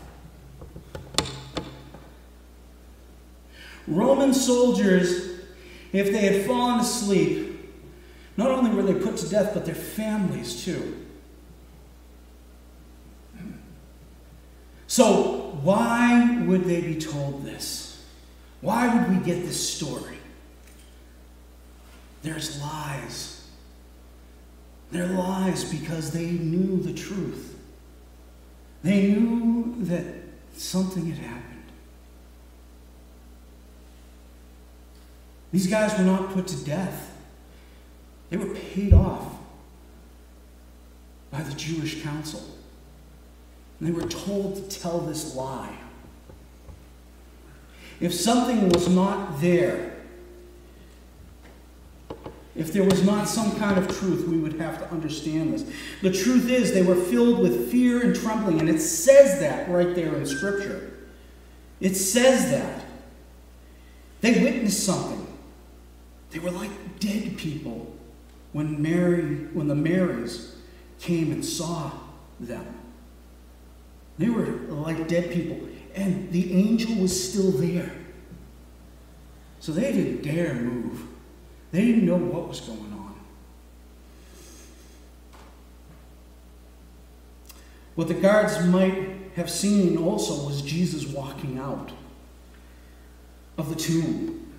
Roman 3.86 4.34
soldiers, 4.34 5.40
if 5.92 6.10
they 6.10 6.26
had 6.26 6.46
fallen 6.46 6.80
asleep, 6.80 7.70
not 8.36 8.50
only 8.50 8.70
were 8.72 8.82
they 8.82 8.94
put 8.94 9.16
to 9.18 9.28
death, 9.28 9.52
but 9.54 9.64
their 9.64 9.76
families 9.76 10.64
too. 10.64 11.06
So, 14.88 15.58
why 15.62 16.42
would 16.46 16.64
they 16.64 16.80
be 16.80 16.96
told 16.96 17.44
this? 17.44 18.04
Why 18.60 18.92
would 18.92 19.16
we 19.18 19.24
get 19.24 19.44
this 19.44 19.74
story? 19.76 20.18
There's 22.22 22.60
lies. 22.60 23.33
They're 24.94 25.08
lies 25.08 25.64
because 25.64 26.12
they 26.12 26.26
knew 26.26 26.80
the 26.80 26.92
truth. 26.92 27.58
They 28.84 29.08
knew 29.08 29.74
that 29.86 30.04
something 30.56 31.10
had 31.10 31.18
happened. 31.18 31.64
These 35.50 35.66
guys 35.66 35.98
were 35.98 36.04
not 36.04 36.30
put 36.32 36.46
to 36.46 36.64
death, 36.64 37.10
they 38.30 38.36
were 38.36 38.54
paid 38.54 38.92
off 38.92 39.34
by 41.32 41.42
the 41.42 41.54
Jewish 41.54 42.00
council. 42.00 42.56
And 43.80 43.88
they 43.88 43.92
were 43.92 44.08
told 44.08 44.70
to 44.70 44.78
tell 44.78 45.00
this 45.00 45.34
lie. 45.34 45.76
If 47.98 48.14
something 48.14 48.68
was 48.68 48.88
not 48.88 49.40
there, 49.40 49.93
if 52.56 52.72
there 52.72 52.84
was 52.84 53.04
not 53.04 53.28
some 53.28 53.56
kind 53.58 53.78
of 53.78 53.88
truth, 53.98 54.28
we 54.28 54.38
would 54.38 54.60
have 54.60 54.78
to 54.78 54.90
understand 54.90 55.54
this. 55.54 55.64
The 56.02 56.12
truth 56.12 56.48
is, 56.48 56.72
they 56.72 56.82
were 56.82 56.94
filled 56.94 57.40
with 57.40 57.70
fear 57.70 58.00
and 58.02 58.14
trembling, 58.14 58.60
and 58.60 58.68
it 58.68 58.80
says 58.80 59.40
that 59.40 59.68
right 59.68 59.94
there 59.94 60.14
in 60.14 60.24
Scripture. 60.24 60.92
It 61.80 61.96
says 61.96 62.50
that. 62.50 62.84
They 64.20 64.42
witnessed 64.42 64.84
something. 64.84 65.26
They 66.30 66.38
were 66.38 66.52
like 66.52 66.70
dead 67.00 67.36
people 67.36 67.94
when 68.52 68.80
Mary, 68.80 69.48
when 69.52 69.68
the 69.68 69.74
Marys 69.74 70.56
came 71.00 71.32
and 71.32 71.44
saw 71.44 71.90
them. 72.40 72.66
They 74.16 74.28
were 74.30 74.46
like 74.46 75.08
dead 75.08 75.32
people, 75.32 75.58
and 75.94 76.30
the 76.30 76.54
angel 76.54 76.94
was 77.02 77.30
still 77.30 77.50
there. 77.50 77.92
So 79.58 79.72
they 79.72 79.92
didn't 79.92 80.22
dare 80.22 80.54
move. 80.54 81.02
They 81.74 81.86
didn't 81.86 82.06
know 82.06 82.14
what 82.14 82.46
was 82.46 82.60
going 82.60 82.78
on. 82.78 83.16
What 87.96 88.06
the 88.06 88.14
guards 88.14 88.64
might 88.64 89.32
have 89.34 89.50
seen 89.50 89.96
also 89.96 90.46
was 90.46 90.62
Jesus 90.62 91.04
walking 91.04 91.58
out 91.58 91.90
of 93.58 93.70
the 93.70 93.74
tomb 93.74 94.52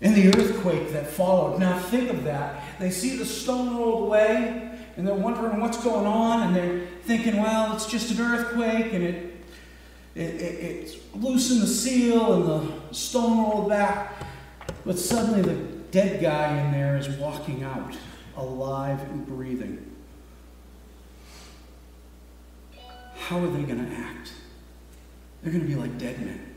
and 0.00 0.16
the 0.16 0.36
earthquake 0.36 0.90
that 0.90 1.06
followed. 1.06 1.60
Now, 1.60 1.78
think 1.78 2.10
of 2.10 2.24
that. 2.24 2.64
They 2.80 2.90
see 2.90 3.16
the 3.16 3.24
stone 3.24 3.76
rolled 3.76 4.08
away, 4.08 4.72
and 4.96 5.06
they're 5.06 5.14
wondering 5.14 5.60
what's 5.60 5.80
going 5.84 6.06
on, 6.06 6.48
and 6.48 6.56
they're 6.56 6.84
thinking, 7.04 7.40
well, 7.40 7.76
it's 7.76 7.86
just 7.86 8.10
an 8.10 8.20
earthquake, 8.20 8.92
and 8.92 9.04
it, 9.04 9.36
it, 10.16 10.34
it, 10.34 10.64
it's 10.64 10.96
loosened 11.14 11.62
the 11.62 11.68
seal, 11.68 12.32
and 12.32 12.44
the 12.90 12.92
stone 12.92 13.38
rolled 13.38 13.68
back. 13.68 14.14
But 14.84 14.98
suddenly, 14.98 15.42
the 15.42 15.77
dead 15.90 16.20
guy 16.20 16.64
in 16.64 16.72
there 16.72 16.96
is 16.96 17.08
walking 17.08 17.62
out, 17.62 17.96
alive 18.36 19.00
and 19.10 19.26
breathing. 19.26 19.84
How 23.16 23.38
are 23.38 23.48
they 23.48 23.62
going 23.62 23.84
to 23.84 23.94
act? 23.94 24.32
They're 25.42 25.52
going 25.52 25.66
to 25.66 25.68
be 25.68 25.78
like 25.78 25.98
dead 25.98 26.20
men. 26.20 26.54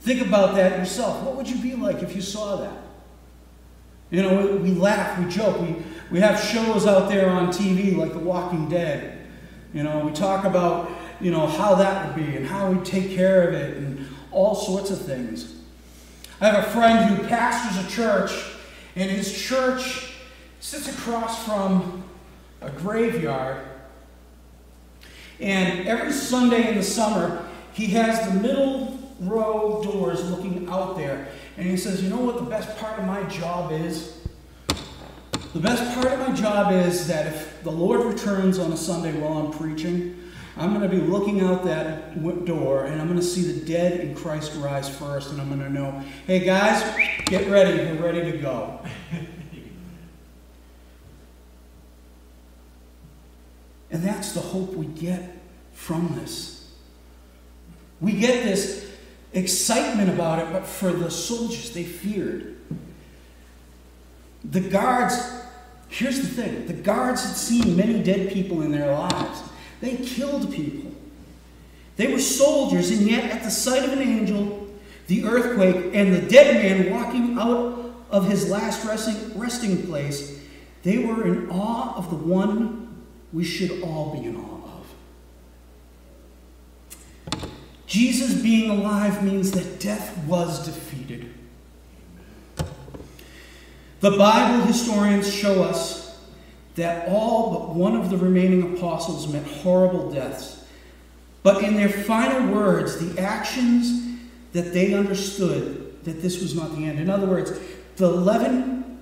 Think 0.00 0.24
about 0.24 0.54
that 0.54 0.78
yourself. 0.78 1.22
What 1.24 1.34
would 1.36 1.48
you 1.48 1.58
be 1.58 1.74
like 1.74 2.02
if 2.02 2.14
you 2.14 2.22
saw 2.22 2.56
that? 2.56 2.82
You 4.10 4.22
know, 4.22 4.56
we, 4.56 4.70
laugh, 4.70 5.18
we 5.18 5.28
joke, 5.28 5.60
we, 5.60 5.82
we 6.12 6.20
have 6.20 6.40
shows 6.40 6.86
out 6.86 7.08
there 7.08 7.28
on 7.28 7.48
TV 7.48 7.96
like 7.96 8.12
The 8.12 8.20
Walking 8.20 8.68
Dead. 8.68 9.26
You 9.74 9.82
know, 9.82 10.06
we 10.06 10.12
talk 10.12 10.44
about, 10.44 10.90
you 11.20 11.32
know, 11.32 11.48
how 11.48 11.74
that 11.74 12.06
would 12.06 12.24
be 12.24 12.36
and 12.36 12.46
how 12.46 12.70
we 12.70 12.82
take 12.84 13.10
care 13.10 13.48
of 13.48 13.54
it 13.54 13.76
and 13.78 14.06
all 14.30 14.54
sorts 14.54 14.90
of 14.90 15.00
things. 15.00 15.55
I 16.40 16.48
have 16.48 16.66
a 16.66 16.70
friend 16.70 17.14
who 17.14 17.26
pastors 17.28 17.84
a 17.84 17.88
church, 17.88 18.30
and 18.94 19.10
his 19.10 19.40
church 19.40 20.12
sits 20.60 20.88
across 20.88 21.44
from 21.44 22.04
a 22.60 22.70
graveyard. 22.70 23.62
And 25.40 25.86
every 25.88 26.12
Sunday 26.12 26.68
in 26.68 26.76
the 26.76 26.82
summer, 26.82 27.46
he 27.72 27.86
has 27.88 28.28
the 28.28 28.40
middle 28.40 28.98
row 29.20 29.80
doors 29.82 30.30
looking 30.30 30.68
out 30.68 30.96
there. 30.96 31.28
And 31.56 31.66
he 31.66 31.76
says, 31.76 32.02
You 32.02 32.10
know 32.10 32.20
what 32.20 32.36
the 32.36 32.50
best 32.50 32.76
part 32.78 32.98
of 32.98 33.06
my 33.06 33.22
job 33.24 33.72
is? 33.72 34.20
The 35.54 35.60
best 35.60 35.94
part 35.94 36.12
of 36.12 36.28
my 36.28 36.34
job 36.34 36.72
is 36.72 37.06
that 37.08 37.26
if 37.28 37.62
the 37.62 37.70
Lord 37.70 38.04
returns 38.04 38.58
on 38.58 38.72
a 38.72 38.76
Sunday 38.76 39.18
while 39.18 39.38
I'm 39.38 39.52
preaching, 39.52 40.25
I'm 40.56 40.74
going 40.74 40.88
to 40.88 40.88
be 40.88 41.02
looking 41.02 41.42
out 41.42 41.64
that 41.64 42.22
door 42.46 42.84
and 42.84 43.00
I'm 43.00 43.06
going 43.08 43.20
to 43.20 43.24
see 43.24 43.42
the 43.42 43.66
dead 43.66 44.00
in 44.00 44.14
Christ 44.14 44.52
rise 44.56 44.88
first. 44.88 45.30
And 45.30 45.40
I'm 45.40 45.48
going 45.48 45.60
to 45.60 45.70
know, 45.70 46.02
hey 46.26 46.40
guys, 46.40 46.82
get 47.26 47.50
ready. 47.50 47.76
We're 47.76 48.02
ready 48.02 48.32
to 48.32 48.38
go. 48.38 48.80
and 53.90 54.02
that's 54.02 54.32
the 54.32 54.40
hope 54.40 54.72
we 54.72 54.86
get 54.86 55.36
from 55.72 56.14
this. 56.16 56.72
We 58.00 58.12
get 58.12 58.44
this 58.44 58.90
excitement 59.32 60.08
about 60.08 60.38
it, 60.38 60.50
but 60.52 60.66
for 60.66 60.90
the 60.90 61.10
soldiers, 61.10 61.72
they 61.72 61.84
feared. 61.84 62.56
The 64.44 64.60
guards, 64.60 65.18
here's 65.88 66.20
the 66.20 66.26
thing 66.26 66.66
the 66.66 66.72
guards 66.72 67.24
had 67.24 67.36
seen 67.36 67.76
many 67.76 68.02
dead 68.02 68.32
people 68.32 68.62
in 68.62 68.70
their 68.70 68.92
lives, 68.92 69.42
they 69.80 69.96
killed 69.96 70.52
people. 70.52 70.92
They 71.96 72.12
were 72.12 72.20
soldiers, 72.20 72.90
and 72.90 73.02
yet 73.02 73.30
at 73.30 73.42
the 73.42 73.50
sight 73.50 73.84
of 73.84 73.92
an 73.92 74.02
angel, 74.02 74.68
the 75.06 75.24
earthquake, 75.24 75.94
and 75.94 76.14
the 76.14 76.20
dead 76.20 76.54
man 76.56 76.90
walking 76.90 77.38
out 77.38 77.94
of 78.10 78.28
his 78.28 78.50
last 78.50 78.86
resting, 78.86 79.38
resting 79.38 79.86
place, 79.86 80.40
they 80.82 80.98
were 80.98 81.26
in 81.26 81.50
awe 81.50 81.96
of 81.96 82.10
the 82.10 82.16
one 82.16 83.04
we 83.32 83.44
should 83.44 83.82
all 83.82 84.16
be 84.16 84.26
in 84.26 84.36
awe 84.36 84.60
of. 87.32 87.46
Jesus 87.86 88.40
being 88.42 88.70
alive 88.70 89.24
means 89.24 89.52
that 89.52 89.80
death 89.80 90.16
was 90.26 90.64
defeated. 90.66 91.32
The 94.00 94.10
Bible 94.10 94.64
historians 94.66 95.32
show 95.32 95.62
us 95.64 96.05
that 96.76 97.08
all 97.08 97.52
but 97.52 97.74
one 97.74 97.96
of 97.96 98.10
the 98.10 98.16
remaining 98.16 98.76
apostles 98.76 99.30
met 99.32 99.44
horrible 99.44 100.10
deaths. 100.10 100.64
But 101.42 101.64
in 101.64 101.76
their 101.76 101.88
final 101.88 102.52
words, 102.52 102.98
the 102.98 103.20
actions 103.20 104.20
that 104.52 104.72
they 104.72 104.94
understood 104.94 106.04
that 106.04 106.22
this 106.22 106.40
was 106.40 106.54
not 106.54 106.74
the 106.76 106.84
end. 106.84 107.00
In 107.00 107.10
other 107.10 107.26
words, 107.26 107.52
the 107.96 108.06
11 108.06 109.00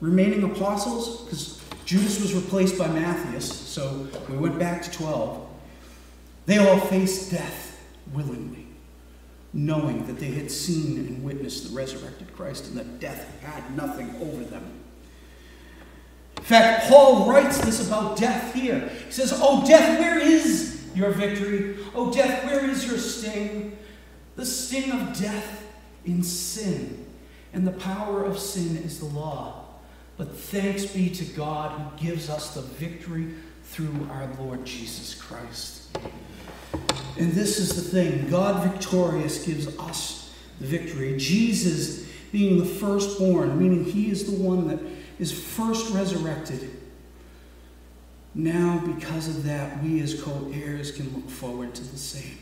remaining 0.00 0.42
apostles, 0.44 1.22
because 1.22 1.60
Judas 1.84 2.20
was 2.20 2.34
replaced 2.34 2.78
by 2.78 2.88
Matthias, 2.88 3.50
so 3.50 4.06
we 4.28 4.36
went 4.36 4.58
back 4.58 4.82
to 4.82 4.90
12, 4.90 5.46
they 6.46 6.58
all 6.58 6.78
faced 6.78 7.30
death 7.30 7.80
willingly, 8.12 8.66
knowing 9.52 10.06
that 10.06 10.18
they 10.18 10.30
had 10.30 10.50
seen 10.50 10.98
and 10.98 11.24
witnessed 11.24 11.68
the 11.68 11.74
resurrected 11.74 12.34
Christ 12.34 12.66
and 12.66 12.76
that 12.76 13.00
death 13.00 13.40
had 13.40 13.74
nothing 13.76 14.14
over 14.20 14.44
them. 14.44 14.83
In 16.44 16.48
fact, 16.48 16.90
Paul 16.90 17.26
writes 17.26 17.56
this 17.56 17.86
about 17.86 18.18
death 18.18 18.52
here. 18.52 18.90
He 19.06 19.10
says, 19.10 19.32
Oh, 19.34 19.66
death, 19.66 19.98
where 19.98 20.18
is 20.18 20.84
your 20.94 21.08
victory? 21.10 21.78
Oh, 21.94 22.12
death, 22.12 22.44
where 22.44 22.68
is 22.68 22.86
your 22.86 22.98
sting? 22.98 23.78
The 24.36 24.44
sting 24.44 24.92
of 24.92 25.18
death 25.18 25.66
in 26.04 26.22
sin. 26.22 27.06
And 27.54 27.66
the 27.66 27.72
power 27.72 28.24
of 28.24 28.38
sin 28.38 28.76
is 28.76 28.98
the 28.98 29.06
law. 29.06 29.64
But 30.18 30.36
thanks 30.36 30.84
be 30.84 31.08
to 31.08 31.24
God 31.24 31.80
who 31.80 32.06
gives 32.06 32.28
us 32.28 32.52
the 32.52 32.60
victory 32.60 33.32
through 33.62 34.06
our 34.12 34.28
Lord 34.38 34.66
Jesus 34.66 35.14
Christ. 35.14 35.96
And 37.16 37.32
this 37.32 37.58
is 37.58 37.70
the 37.70 37.80
thing 37.80 38.28
God 38.28 38.70
victorious 38.70 39.46
gives 39.46 39.66
us 39.78 40.34
the 40.60 40.66
victory. 40.66 41.16
Jesus 41.16 42.06
being 42.32 42.58
the 42.58 42.66
firstborn, 42.66 43.58
meaning 43.58 43.86
he 43.86 44.10
is 44.10 44.26
the 44.30 44.36
one 44.36 44.68
that 44.68 44.80
is 45.18 45.32
first 45.32 45.92
resurrected. 45.94 46.70
Now, 48.34 48.82
because 48.84 49.28
of 49.28 49.44
that, 49.44 49.82
we 49.82 50.00
as 50.00 50.20
co 50.20 50.50
heirs 50.52 50.90
can 50.90 51.14
look 51.14 51.30
forward 51.30 51.74
to 51.74 51.84
the 51.84 51.98
same. 51.98 52.38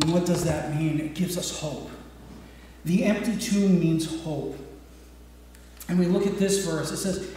And 0.00 0.12
what 0.12 0.26
does 0.26 0.44
that 0.44 0.76
mean? 0.76 1.00
It 1.00 1.14
gives 1.14 1.36
us 1.36 1.60
hope. 1.60 1.90
The 2.84 3.04
empty 3.04 3.36
tomb 3.36 3.80
means 3.80 4.22
hope. 4.22 4.56
And 5.88 5.98
we 5.98 6.06
look 6.06 6.26
at 6.26 6.38
this 6.38 6.64
verse. 6.64 6.92
It 6.92 6.98
says, 6.98 7.32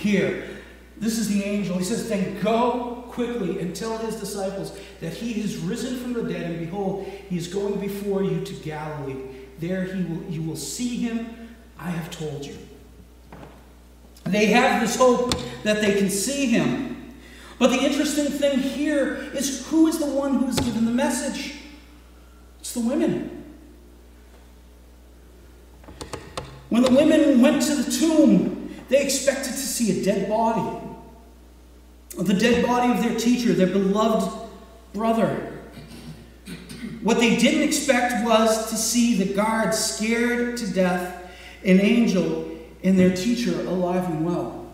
Here, 0.00 0.48
this 0.96 1.18
is 1.18 1.28
the 1.28 1.44
angel. 1.44 1.76
He 1.78 1.84
says, 1.84 2.08
Then 2.08 2.40
go 2.40 3.04
quickly 3.08 3.60
and 3.60 3.74
tell 3.74 3.96
his 3.98 4.16
disciples 4.16 4.76
that 5.00 5.12
he 5.12 5.34
has 5.34 5.56
risen 5.58 5.96
from 5.98 6.12
the 6.14 6.24
dead, 6.24 6.50
and 6.50 6.58
behold, 6.58 7.06
he 7.06 7.36
is 7.36 7.46
going 7.46 7.78
before 7.78 8.24
you 8.24 8.44
to 8.44 8.54
Galilee. 8.54 9.22
There 9.60 9.84
he 9.84 10.02
will, 10.02 10.24
you 10.24 10.42
will 10.42 10.56
see 10.56 10.96
him. 10.96 11.43
I 11.78 11.90
have 11.90 12.10
told 12.10 12.44
you. 12.44 12.56
They 14.24 14.46
have 14.46 14.80
this 14.80 14.96
hope 14.96 15.34
that 15.64 15.80
they 15.82 15.98
can 15.98 16.08
see 16.08 16.46
him. 16.46 17.14
But 17.58 17.68
the 17.68 17.82
interesting 17.84 18.26
thing 18.26 18.58
here 18.58 19.14
is 19.34 19.66
who 19.68 19.86
is 19.86 19.98
the 19.98 20.06
one 20.06 20.34
who 20.34 20.48
is 20.48 20.58
given 20.58 20.84
the 20.84 20.90
message? 20.90 21.56
It's 22.60 22.72
the 22.72 22.80
women. 22.80 23.44
When 26.70 26.82
the 26.82 26.90
women 26.90 27.40
went 27.40 27.62
to 27.62 27.74
the 27.74 27.90
tomb, 27.90 28.74
they 28.88 29.02
expected 29.02 29.52
to 29.52 29.58
see 29.58 30.00
a 30.00 30.04
dead 30.04 30.28
body 30.28 30.84
the 32.18 32.34
dead 32.34 32.64
body 32.64 32.92
of 32.92 33.02
their 33.02 33.18
teacher, 33.18 33.52
their 33.52 33.66
beloved 33.66 34.48
brother. 34.92 35.52
What 37.02 37.18
they 37.18 37.36
didn't 37.36 37.62
expect 37.62 38.24
was 38.24 38.70
to 38.70 38.76
see 38.76 39.16
the 39.16 39.34
guards 39.34 39.78
scared 39.78 40.56
to 40.58 40.72
death, 40.72 41.23
an 41.64 41.80
angel, 41.80 42.50
and 42.82 42.98
their 42.98 43.14
teacher 43.14 43.60
alive 43.62 44.04
and 44.10 44.24
well. 44.24 44.72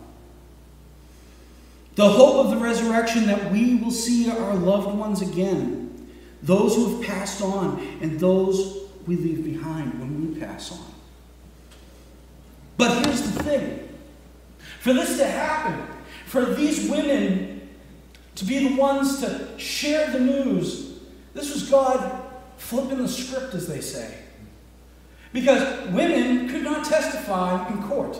The 1.94 2.08
hope 2.08 2.46
of 2.46 2.50
the 2.50 2.56
resurrection 2.56 3.26
that 3.26 3.52
we 3.52 3.76
will 3.76 3.90
see 3.90 4.30
our 4.30 4.54
loved 4.54 4.96
ones 4.96 5.22
again, 5.22 6.10
those 6.42 6.74
who 6.74 6.96
have 6.96 7.06
passed 7.06 7.42
on, 7.42 7.80
and 8.00 8.18
those 8.18 8.88
we 9.06 9.16
leave 9.16 9.44
behind 9.44 9.98
when 10.00 10.34
we 10.34 10.40
pass 10.40 10.72
on. 10.72 10.84
But 12.76 13.04
here's 13.04 13.22
the 13.22 13.42
thing 13.42 13.88
for 14.80 14.94
this 14.94 15.18
to 15.18 15.26
happen, 15.26 15.86
for 16.24 16.44
these 16.46 16.88
women 16.88 17.68
to 18.36 18.44
be 18.46 18.68
the 18.68 18.76
ones 18.76 19.20
to 19.20 19.58
share 19.58 20.10
the 20.10 20.20
news. 20.20 20.98
This 21.34 21.52
was 21.52 21.68
God 21.68 22.22
flipping 22.56 22.98
the 22.98 23.08
script, 23.08 23.54
as 23.54 23.68
they 23.68 23.82
say. 23.82 24.19
Because 25.32 25.88
women 25.90 26.48
could 26.48 26.64
not 26.64 26.84
testify 26.84 27.68
in 27.68 27.82
court. 27.82 28.18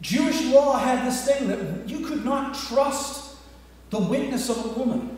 Jewish 0.00 0.44
law 0.46 0.78
had 0.78 1.06
this 1.06 1.26
thing 1.26 1.48
that 1.48 1.88
you 1.88 2.06
could 2.06 2.24
not 2.24 2.54
trust 2.54 3.36
the 3.90 3.98
witness 3.98 4.48
of 4.48 4.64
a 4.64 4.68
woman. 4.68 5.16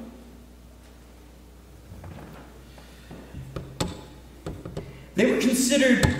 They 5.14 5.30
were 5.30 5.40
considered 5.40 6.16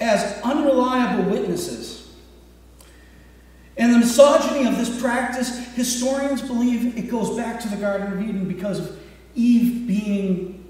as 0.00 0.40
unreliable 0.42 1.30
witnesses. 1.30 2.10
And 3.76 3.94
the 3.94 3.98
misogyny 3.98 4.66
of 4.66 4.76
this 4.76 5.00
practice, 5.00 5.74
historians 5.74 6.42
believe 6.42 6.96
it 6.96 7.10
goes 7.10 7.36
back 7.36 7.60
to 7.60 7.68
the 7.68 7.76
Garden 7.76 8.12
of 8.12 8.22
Eden 8.22 8.46
because 8.46 8.80
of 8.80 8.98
Eve 9.34 9.86
being 9.86 10.61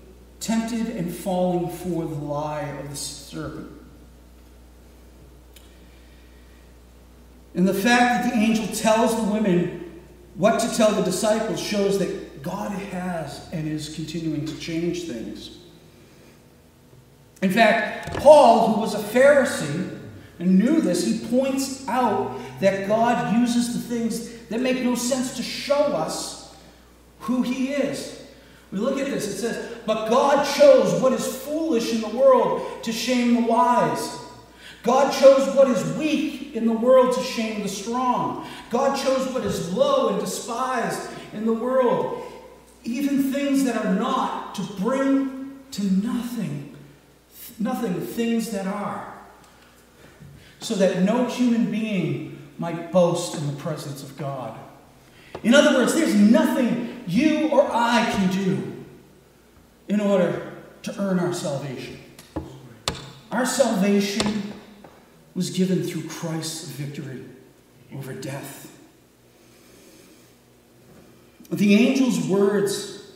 tempted 0.42 0.96
and 0.96 1.14
falling 1.14 1.70
for 1.70 2.05
the 2.05 2.14
lie 2.14 2.62
of 2.62 2.90
the 2.90 2.96
serpent. 2.96 3.70
And 7.55 7.68
the 7.68 7.74
fact 7.74 8.24
that 8.24 8.35
the 8.35 8.40
angel 8.40 8.66
tells 8.68 9.14
the 9.14 9.31
women 9.31 10.00
what 10.35 10.59
to 10.61 10.76
tell 10.76 10.92
the 10.92 11.02
disciples 11.02 11.61
shows 11.61 11.98
that 11.98 12.42
God 12.42 12.72
has 12.72 13.48
and 13.52 13.68
is 13.68 13.94
continuing 13.94 14.46
to 14.46 14.59
change 14.59 15.05
things. 15.05 15.59
In 17.42 17.50
fact, 17.50 18.16
Paul, 18.16 18.72
who 18.72 18.81
was 18.81 18.94
a 18.94 18.98
Pharisee 18.98 19.98
and 20.38 20.59
knew 20.59 20.81
this, 20.81 21.05
he 21.05 21.26
points 21.28 21.87
out 21.88 22.38
that 22.61 22.88
God 22.88 23.37
uses 23.37 23.74
the 23.74 23.94
things 23.94 24.33
that 24.48 24.61
make 24.61 24.83
no 24.83 24.94
sense 24.94 25.37
to 25.37 25.42
show 25.42 25.74
us 25.74 26.55
who 27.20 27.42
he 27.42 27.72
is. 27.72 28.21
We 28.72 28.78
look 28.78 28.98
at 28.98 29.06
this, 29.06 29.26
it 29.26 29.38
says, 29.38 29.76
But 29.85 30.08
God 30.08 30.44
chose 30.56 31.00
what 31.00 31.12
is 31.12 31.26
foolish 31.42 31.92
in 31.92 32.00
the 32.00 32.08
world 32.08 32.82
to 32.85 32.90
shame 32.90 33.35
the 33.35 33.42
wise. 33.42 34.18
God 34.82 35.12
chose 35.12 35.54
what 35.54 35.68
is 35.68 35.96
weak 35.96 36.56
in 36.56 36.66
the 36.66 36.72
world 36.72 37.14
to 37.14 37.22
shame 37.22 37.62
the 37.62 37.68
strong. 37.68 38.46
God 38.70 38.96
chose 38.96 39.32
what 39.32 39.44
is 39.44 39.72
low 39.72 40.08
and 40.08 40.18
despised 40.18 41.11
in 41.35 41.44
the 41.46 41.52
world, 41.52 42.24
even 42.82 43.32
things 43.32 43.64
that 43.64 43.85
are 43.85 43.94
not, 43.94 44.54
to 44.56 44.62
bring 44.80 45.61
to 45.72 45.85
nothing, 45.85 46.74
nothing 47.58 48.00
things 48.00 48.50
that 48.50 48.66
are, 48.66 49.14
so 50.61 50.74
that 50.74 51.02
no 51.02 51.26
human 51.26 51.70
being 51.70 52.38
might 52.58 52.90
boast 52.90 53.37
in 53.37 53.46
the 53.46 53.52
presence 53.54 54.02
of 54.02 54.16
God. 54.16 54.58
In 55.42 55.54
other 55.54 55.78
words, 55.78 55.94
there's 55.94 56.14
nothing 56.14 56.91
you 57.06 57.48
or 57.48 57.68
I 57.72 58.10
can 58.12 58.30
do 58.30 58.84
in 59.88 60.00
order 60.00 60.52
to 60.82 60.98
earn 60.98 61.18
our 61.18 61.32
salvation. 61.32 61.98
Our 63.30 63.46
salvation 63.46 64.52
was 65.34 65.50
given 65.50 65.82
through 65.82 66.08
Christ's 66.08 66.68
victory 66.68 67.24
over 67.94 68.12
death. 68.12 68.68
The 71.50 71.88
angel's 71.88 72.26
words 72.26 73.12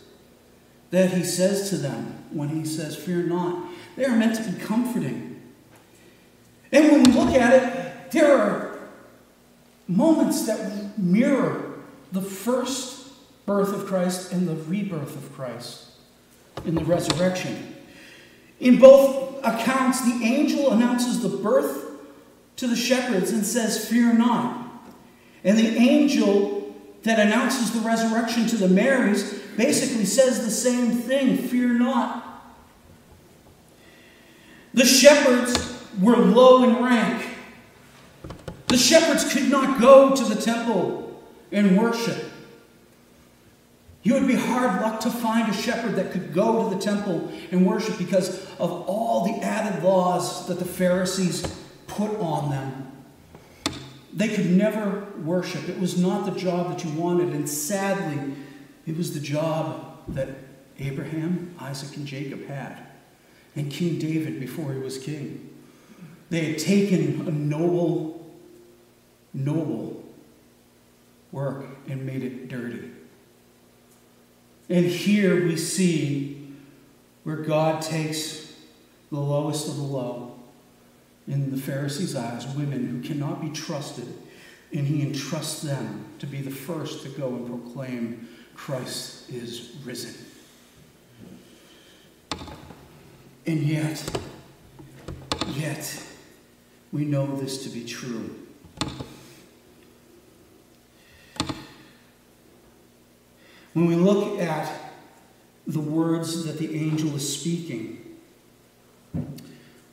that 0.90 1.12
he 1.12 1.24
says 1.24 1.70
to 1.70 1.76
them 1.76 2.24
when 2.30 2.48
he 2.48 2.64
says, 2.64 2.96
Fear 2.96 3.24
not, 3.24 3.66
they 3.96 4.04
are 4.04 4.16
meant 4.16 4.36
to 4.36 4.50
be 4.50 4.58
comforting. 4.58 5.40
And 6.72 6.92
when 6.92 7.02
we 7.04 7.12
look 7.12 7.34
at 7.34 7.52
it, 7.52 8.10
there 8.12 8.36
are 8.36 8.78
moments 9.88 10.46
that 10.46 10.98
mirror 10.98 11.74
the 12.12 12.22
first 12.22 12.95
birth 13.46 13.72
of 13.72 13.86
Christ 13.86 14.32
and 14.32 14.46
the 14.46 14.56
rebirth 14.64 15.16
of 15.16 15.34
Christ 15.34 15.86
in 16.64 16.74
the 16.74 16.84
resurrection. 16.84 17.76
In 18.60 18.78
both 18.78 19.38
accounts, 19.44 20.00
the 20.02 20.24
angel 20.24 20.72
announces 20.72 21.22
the 21.22 21.28
birth 21.28 21.84
to 22.56 22.66
the 22.66 22.76
shepherds 22.76 23.30
and 23.30 23.46
says, 23.46 23.88
Fear 23.88 24.14
not. 24.14 24.66
And 25.44 25.58
the 25.58 25.76
angel 25.76 26.74
that 27.04 27.20
announces 27.20 27.70
the 27.70 27.80
resurrection 27.80 28.46
to 28.48 28.56
the 28.56 28.68
Marys 28.68 29.40
basically 29.56 30.04
says 30.04 30.44
the 30.44 30.50
same 30.50 30.90
thing 30.90 31.38
fear 31.38 31.68
not. 31.68 32.24
The 34.74 34.84
shepherds 34.84 35.84
were 36.00 36.16
low 36.16 36.64
in 36.64 36.84
rank. 36.84 37.28
The 38.66 38.76
shepherds 38.76 39.32
could 39.32 39.48
not 39.50 39.80
go 39.80 40.14
to 40.14 40.24
the 40.24 40.40
temple 40.40 41.22
and 41.52 41.78
worship. 41.78 42.24
You 44.06 44.14
would 44.14 44.28
be 44.28 44.36
hard 44.36 44.80
luck 44.82 45.00
to 45.00 45.10
find 45.10 45.50
a 45.50 45.52
shepherd 45.52 45.96
that 45.96 46.12
could 46.12 46.32
go 46.32 46.68
to 46.68 46.76
the 46.76 46.80
temple 46.80 47.28
and 47.50 47.66
worship 47.66 47.98
because 47.98 48.48
of 48.52 48.70
all 48.86 49.24
the 49.24 49.44
added 49.44 49.82
laws 49.82 50.46
that 50.46 50.60
the 50.60 50.64
Pharisees 50.64 51.42
put 51.88 52.16
on 52.20 52.50
them. 52.52 52.92
They 54.12 54.28
could 54.28 54.48
never 54.48 55.08
worship. 55.24 55.68
It 55.68 55.80
was 55.80 56.00
not 56.00 56.24
the 56.24 56.38
job 56.38 56.68
that 56.68 56.84
you 56.84 56.92
wanted, 56.92 57.30
and 57.30 57.48
sadly, 57.48 58.36
it 58.86 58.96
was 58.96 59.12
the 59.12 59.18
job 59.18 59.98
that 60.06 60.28
Abraham, 60.78 61.56
Isaac, 61.58 61.96
and 61.96 62.06
Jacob 62.06 62.46
had, 62.46 62.78
and 63.56 63.72
King 63.72 63.98
David 63.98 64.38
before 64.38 64.72
he 64.72 64.78
was 64.78 64.98
king. 64.98 65.52
They 66.30 66.52
had 66.52 66.58
taken 66.60 67.26
a 67.26 67.32
noble, 67.32 68.24
noble 69.34 70.04
work 71.32 71.66
and 71.88 72.06
made 72.06 72.22
it 72.22 72.46
dirty. 72.46 72.92
And 74.68 74.86
here 74.86 75.46
we 75.46 75.56
see 75.56 76.54
where 77.22 77.36
God 77.36 77.82
takes 77.82 78.54
the 79.10 79.20
lowest 79.20 79.68
of 79.68 79.76
the 79.76 79.82
low 79.82 80.34
in 81.28 81.50
the 81.50 81.56
Pharisees' 81.56 82.16
eyes, 82.16 82.46
women 82.54 82.86
who 82.86 83.00
cannot 83.06 83.40
be 83.40 83.50
trusted, 83.50 84.06
and 84.72 84.86
he 84.86 85.02
entrusts 85.02 85.62
them 85.62 86.04
to 86.18 86.26
be 86.26 86.40
the 86.40 86.50
first 86.50 87.02
to 87.02 87.08
go 87.10 87.28
and 87.28 87.46
proclaim 87.46 88.28
Christ 88.54 89.30
is 89.30 89.76
risen. 89.84 90.14
And 93.46 93.62
yet, 93.62 94.02
yet, 95.54 96.02
we 96.90 97.04
know 97.04 97.36
this 97.36 97.62
to 97.64 97.68
be 97.68 97.84
true. 97.84 98.34
When 103.76 103.84
we 103.84 103.94
look 103.94 104.40
at 104.40 104.72
the 105.66 105.80
words 105.80 106.46
that 106.46 106.56
the 106.56 106.74
angel 106.74 107.14
is 107.14 107.40
speaking, 107.40 108.16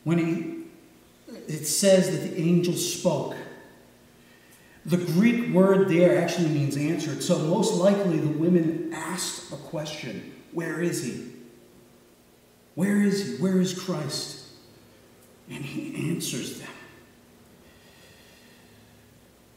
when 0.06 0.20
he 0.20 0.54
it 1.50 1.68
says 1.68 2.10
that 2.12 2.30
the 2.30 2.42
angel 2.42 2.76
spoke. 2.76 3.36
The 4.86 4.96
Greek 4.96 5.54
word 5.54 5.90
there 5.90 6.18
actually 6.18 6.48
means 6.48 6.78
answered. 6.78 7.22
So, 7.22 7.40
most 7.40 7.74
likely, 7.74 8.20
the 8.20 8.30
women 8.30 8.94
asked 8.94 9.52
a 9.52 9.58
question 9.58 10.34
Where 10.54 10.82
is 10.82 11.04
he? 11.04 11.34
Where 12.76 13.02
is 13.02 13.36
he? 13.36 13.44
Where 13.44 13.60
is 13.60 13.78
Christ? 13.78 14.46
And 15.50 15.66
he 15.66 16.10
answers 16.10 16.62
them. 16.62 16.72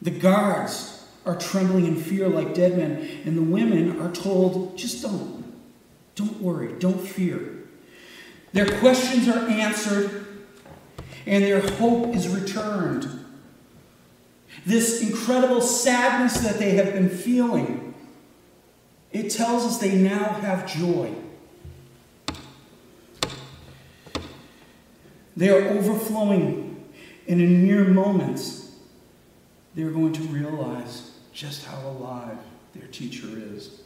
The 0.03 0.11
guards 0.11 0.96
are 1.27 1.37
trembling 1.37 1.87
in 1.87 1.97
fear 1.97 2.29
like 2.29 2.55
dead 2.55 2.79
men, 2.79 3.21
and 3.25 3.37
the 3.37 3.43
women 3.43 4.01
are 4.01 4.12
told, 4.12 4.79
Just 4.79 5.03
don't. 5.03 5.45
Don't 6.15 6.41
worry. 6.41 6.73
Don't 6.79 7.07
fear. 7.07 7.57
Their 8.53 8.79
questions 8.79 9.29
are 9.29 9.47
answered 9.49 10.27
and 11.27 11.45
their 11.45 11.61
hope 11.61 12.15
is 12.15 12.29
returned. 12.29 13.25
This 14.65 15.03
incredible 15.03 15.61
sadness 15.61 16.39
that 16.41 16.59
they 16.59 16.71
have 16.77 16.93
been 16.93 17.11
feeling, 17.11 17.95
it 19.12 19.31
tells 19.31 19.65
us 19.65 19.79
they 19.79 19.97
now 19.97 20.25
have 20.41 20.67
joy. 20.67 21.12
They 25.37 25.51
are 25.51 25.69
overflowing, 25.69 26.85
and 27.29 27.41
in 27.41 27.67
mere 27.67 27.85
moments, 27.85 28.75
they're 29.75 29.91
going 29.91 30.15
to 30.15 30.23
realize 30.23 31.11
just 31.37 31.66
how 31.66 31.79
alive 31.90 32.38
their 32.75 32.88
teacher 32.88 33.29
is. 33.29 33.83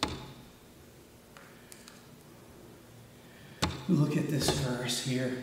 Look 3.88 4.16
at 4.16 4.30
this 4.30 4.48
verse 4.50 5.04
here. 5.04 5.42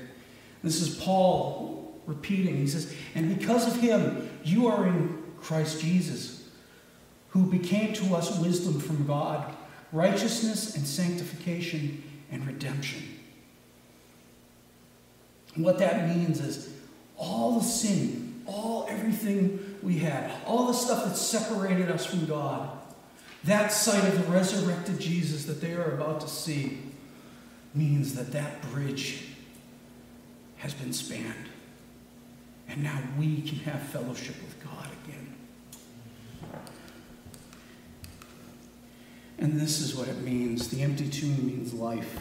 This 0.63 0.81
is 0.81 0.97
Paul 1.03 1.99
repeating. 2.05 2.55
He 2.55 2.67
says, 2.67 2.95
And 3.13 3.37
because 3.37 3.67
of 3.67 3.81
him, 3.81 4.29
you 4.45 4.67
are 4.67 4.87
in 4.87 5.21
Christ 5.41 5.81
Jesus, 5.81 6.47
who 7.31 7.43
became 7.43 7.91
to 7.95 8.15
us 8.15 8.39
wisdom 8.39 8.79
from 8.79 9.05
God, 9.05 9.53
righteousness 9.91 10.77
and 10.77 10.87
sanctification 10.87 12.01
and 12.31 12.47
redemption. 12.47 13.03
what 15.57 15.79
that 15.79 16.07
means 16.15 16.39
is 16.39 16.71
all 17.17 17.59
the 17.59 17.65
sin, 17.65 18.43
all 18.45 18.85
everything 18.89 19.66
we 19.83 19.99
had, 19.99 20.31
all 20.45 20.67
the 20.67 20.73
stuff 20.73 21.05
that 21.05 21.15
separated 21.15 21.89
us 21.89 22.05
from 22.05 22.25
God, 22.25 22.69
that 23.43 23.71
sight 23.71 24.03
of 24.03 24.25
the 24.25 24.31
resurrected 24.31 24.99
Jesus 24.99 25.45
that 25.45 25.61
they 25.61 25.73
are 25.73 25.95
about 25.95 26.21
to 26.21 26.27
see 26.27 26.79
means 27.73 28.15
that 28.15 28.31
that 28.31 28.61
bridge 28.71 29.25
has 30.57 30.73
been 30.73 30.91
spanned. 30.91 31.49
And 32.67 32.83
now 32.83 32.99
we 33.17 33.41
can 33.41 33.59
have 33.59 33.81
fellowship 33.83 34.35
with 34.41 34.61
God 34.63 34.89
again. 35.05 35.35
And 39.39 39.59
this 39.59 39.79
is 39.79 39.95
what 39.95 40.07
it 40.07 40.17
means 40.21 40.69
the 40.69 40.81
empty 40.81 41.07
tomb 41.07 41.45
means 41.45 41.73
life. 41.73 42.19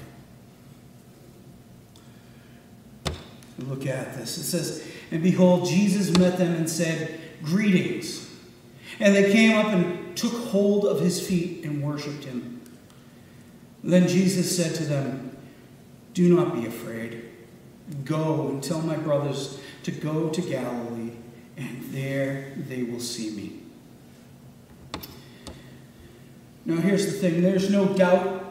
Look 3.58 3.86
at 3.86 4.16
this. 4.16 4.36
It 4.36 4.44
says, 4.44 4.86
And 5.10 5.22
behold, 5.22 5.66
Jesus 5.66 6.16
met 6.18 6.36
them 6.36 6.54
and 6.54 6.68
said, 6.68 7.20
Greetings. 7.42 8.30
And 9.00 9.14
they 9.14 9.32
came 9.32 9.56
up 9.56 9.66
and 9.66 10.16
took 10.16 10.32
hold 10.32 10.86
of 10.86 11.00
his 11.00 11.24
feet 11.26 11.64
and 11.64 11.82
worshipped 11.82 12.24
him. 12.24 12.62
Then 13.84 14.08
Jesus 14.08 14.56
said 14.56 14.74
to 14.76 14.84
them, 14.84 15.36
Do 16.14 16.34
not 16.34 16.54
be 16.54 16.66
afraid. 16.66 17.30
Go 18.04 18.48
and 18.48 18.62
tell 18.62 18.80
my 18.80 18.96
brothers 18.96 19.60
to 19.84 19.92
go 19.92 20.28
to 20.30 20.40
Galilee, 20.40 21.12
and 21.56 21.82
there 21.92 22.52
they 22.56 22.82
will 22.82 23.00
see 23.00 23.30
me. 23.30 23.60
Now, 26.64 26.80
here's 26.80 27.06
the 27.06 27.12
thing 27.12 27.42
there's 27.42 27.70
no 27.70 27.86
doubt. 27.94 28.42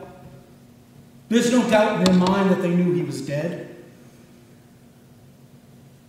There's 1.27 1.51
no 1.51 1.69
doubt 1.69 1.97
in 1.97 2.03
their 2.05 2.27
mind 2.27 2.51
that 2.51 2.61
they 2.61 2.73
knew 2.73 2.93
he 2.93 3.01
was 3.01 3.21
dead. 3.21 3.74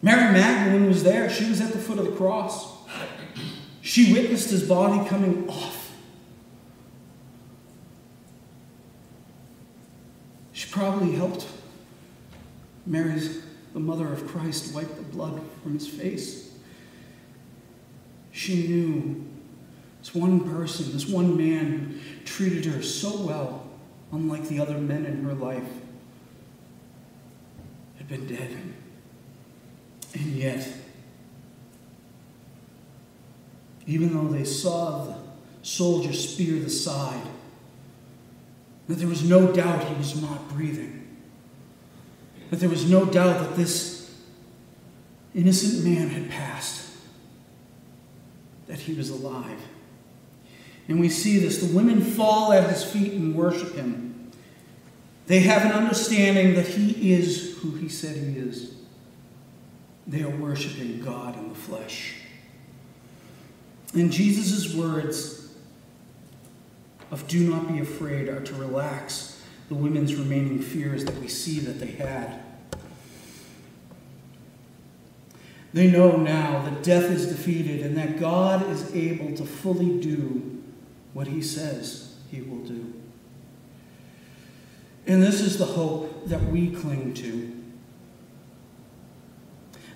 Mary 0.07 0.33
Magdalene 0.35 0.87
was 0.87 1.03
there. 1.03 1.29
She 1.29 1.49
was 1.49 1.61
at 1.61 1.73
the 1.73 1.81
foot 1.81 1.99
of 1.99 2.05
the 2.05 2.12
cross. 2.12 2.77
She 3.81 4.12
witnessed 4.12 4.51
his 4.51 4.62
body 4.62 5.05
coming 5.09 5.49
off. 5.49 5.97
She 10.53 10.71
probably 10.71 11.16
helped 11.16 11.49
Mary's 12.87 13.42
the 13.73 13.81
mother 13.81 14.12
of 14.12 14.29
Christ 14.29 14.73
wipe 14.73 14.95
the 14.95 15.03
blood 15.03 15.42
from 15.64 15.75
his 15.75 15.88
face. 15.88 16.55
She 18.31 18.69
knew 18.69 19.25
this 19.99 20.14
one 20.14 20.49
person, 20.49 20.92
this 20.92 21.09
one 21.09 21.37
man 21.37 22.01
who 22.21 22.25
treated 22.25 22.64
her 22.66 22.81
so 22.81 23.23
well, 23.23 23.69
unlike 24.12 24.47
the 24.47 24.61
other 24.61 24.79
men 24.79 25.05
in 25.05 25.25
her 25.25 25.35
life, 25.35 25.69
had 27.99 28.07
been 28.07 28.29
dead. 28.29 28.57
And 30.18 30.35
yet, 30.35 30.66
even 33.87 34.14
though 34.14 34.33
they 34.33 34.44
saw 34.44 35.05
the 35.05 35.16
soldier 35.62 36.14
spear 36.14 36.59
the 36.59 36.70
side, 36.70 37.26
that 38.88 38.94
there 38.94 39.09
was 39.09 39.29
no 39.29 39.52
doubt 39.52 39.85
he 39.85 39.94
was 39.94 40.20
not 40.20 40.48
breathing, 40.48 41.07
that 42.50 42.61
there 42.61 42.70
was 42.70 42.90
no 42.90 43.05
doubt 43.05 43.40
that 43.40 43.57
this 43.57 44.14
innocent 45.35 45.85
man 45.85 46.09
had 46.09 46.31
passed, 46.31 46.88
that 48.68 48.81
he 48.81 48.94
was 48.94 49.11
alive. 49.11 49.61
And 50.88 50.98
we 50.98 51.11
see 51.11 51.38
this. 51.38 51.59
The 51.59 51.76
women 51.76 52.00
fall 52.00 52.52
at 52.52 52.70
his 52.70 52.85
feet 52.85 53.12
and 53.12 53.35
worship 53.35 53.74
him. 53.74 54.31
They 55.26 55.40
have 55.40 55.64
an 55.64 55.72
understanding 55.72 56.55
that 56.55 56.68
he 56.68 57.12
is 57.12 57.59
who 57.59 57.72
he 57.72 57.88
said 57.88 58.16
he 58.16 58.38
is. 58.38 58.76
They 60.07 60.23
are 60.23 60.31
worshiping 60.31 61.01
God 61.01 61.37
in 61.37 61.49
the 61.49 61.55
flesh. 61.55 62.14
And 63.95 64.12
Jesus' 64.12 64.75
words 64.75 65.55
of 67.11 67.27
do 67.29 67.49
not 67.49 67.73
be 67.73 67.81
afraid 67.81 68.29
are 68.29 68.40
to 68.40 68.55
relax 68.55 69.42
the 69.69 69.75
women's 69.75 70.14
remaining 70.14 70.61
fears 70.61 71.05
that 71.05 71.16
we 71.16 71.29
see 71.29 71.61
that 71.61 71.81
they 71.81 71.92
had. 71.92 72.40
They 75.73 75.90
know 75.90 76.16
now 76.16 76.62
that 76.62 76.83
death 76.83 77.11
is 77.11 77.27
defeated 77.27 77.85
and 77.85 77.97
that 77.97 78.19
God 78.19 78.69
is 78.71 78.95
able 78.95 79.37
to 79.37 79.45
fully 79.45 80.01
do 80.01 80.62
what 81.12 81.27
he 81.27 81.42
says 81.42 82.14
he 82.31 82.40
will 82.40 82.64
do. 82.64 82.95
And 85.07 85.23
this 85.23 85.40
is 85.40 85.59
the 85.59 85.66
hope 85.66 86.29
that 86.29 86.42
we 86.45 86.71
cling 86.71 87.14
to. 87.14 87.56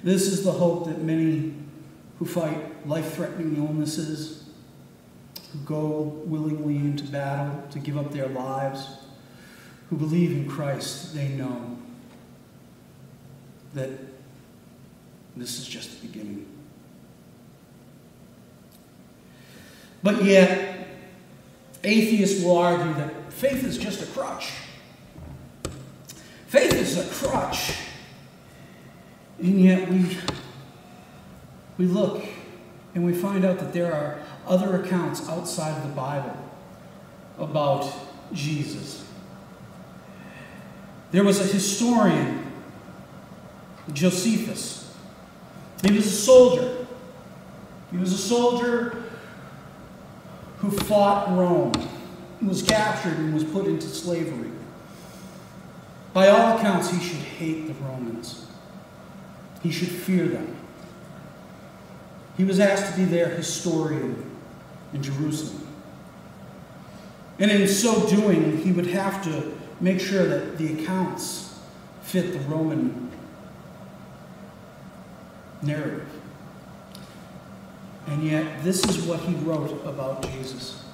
This 0.03 0.27
is 0.27 0.45
the 0.45 0.53
hope 0.53 0.87
that 0.87 1.03
many 1.03 1.55
who 2.19 2.25
fight 2.25 2.87
life 2.87 3.15
threatening 3.15 3.57
illnesses, 3.57 4.45
who 5.53 5.59
go 5.61 6.23
willingly 6.25 6.77
into 6.77 7.05
battle 7.05 7.63
to 7.71 7.79
give 7.79 7.99
up 7.99 8.13
their 8.13 8.29
lives, 8.29 8.87
who 9.89 9.97
believe 9.97 10.31
in 10.31 10.49
Christ, 10.49 11.15
they 11.15 11.29
know 11.29 11.77
that 13.75 13.91
this 15.37 15.59
is 15.59 15.67
just 15.67 16.01
the 16.01 16.07
beginning. 16.07 16.47
But 20.03 20.25
yet, 20.25 20.89
atheists 21.85 22.43
will 22.43 22.57
argue 22.57 22.95
that 22.95 23.33
faith 23.33 23.65
is 23.65 23.77
just 23.77 24.03
a 24.03 24.07
crutch. 24.07 24.51
Faith 26.47 26.73
is 26.73 26.99
a 26.99 27.05
crutch. 27.15 27.75
And 29.41 29.61
yet 29.61 29.89
we, 29.89 30.19
we 31.79 31.87
look 31.87 32.23
and 32.95 33.05
we 33.05 33.15
find 33.15 33.45
out 33.45 33.59
that 33.59 33.73
there 33.73 33.93
are 33.93 34.21
other 34.47 34.83
accounts 34.83 35.29
outside 35.29 35.77
of 35.77 35.89
the 35.89 35.95
Bible 35.95 36.37
about 37.39 37.91
Jesus. 38.33 39.07
There 41.11 41.25
was 41.25 41.41
a 41.41 41.53
historian, 41.53 42.53
Josephus. 43.93 44.95
He 45.83 45.93
was 45.93 46.07
a 46.07 46.11
soldier. 46.11 46.87
He 47.91 47.97
was 47.97 48.13
a 48.13 48.19
soldier 48.19 49.05
who 50.59 50.71
fought 50.71 51.31
Rome, 51.31 51.73
was 52.43 52.63
captured, 52.63 53.19
and 53.19 53.33
was 53.33 53.45
put 53.45 53.67
into 53.67 53.89
slavery. 53.89 54.51
By 56.13 56.29
all 56.29 56.59
accounts, 56.59 56.91
he 56.91 57.01
should 57.01 57.17
hate 57.17 57.67
the 57.67 57.75
Romans. 57.85 58.47
He 59.63 59.71
should 59.71 59.89
fear 59.89 60.27
them. 60.27 60.57
He 62.37 62.45
was 62.45 62.59
asked 62.59 62.93
to 62.93 62.99
be 62.99 63.05
their 63.05 63.29
historian 63.29 64.31
in 64.93 65.03
Jerusalem. 65.03 65.67
And 67.39 67.51
in 67.51 67.67
so 67.69 68.09
doing, 68.09 68.59
he 68.59 68.73
would 68.73 68.87
have 68.89 69.23
to 69.25 69.53
make 69.81 70.01
sure 70.01 70.27
that 70.27 70.59
the 70.59 70.83
accounts 70.83 71.59
fit 72.03 72.33
the 72.33 72.39
Roman 72.41 73.11
narrative. 75.63 76.09
And 78.07 78.25
yet, 78.25 78.65
this 78.65 78.85
is 78.85 79.05
what 79.05 79.21
he 79.21 79.35
wrote 79.37 79.85
about 79.87 80.23
Jesus. 80.33 80.85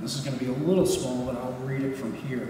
This 0.00 0.14
is 0.14 0.24
going 0.24 0.38
to 0.38 0.44
be 0.44 0.50
a 0.50 0.54
little 0.66 0.86
small, 0.86 1.26
but 1.26 1.36
I'll 1.36 1.52
read 1.64 1.82
it 1.82 1.96
from 1.96 2.14
here. 2.14 2.48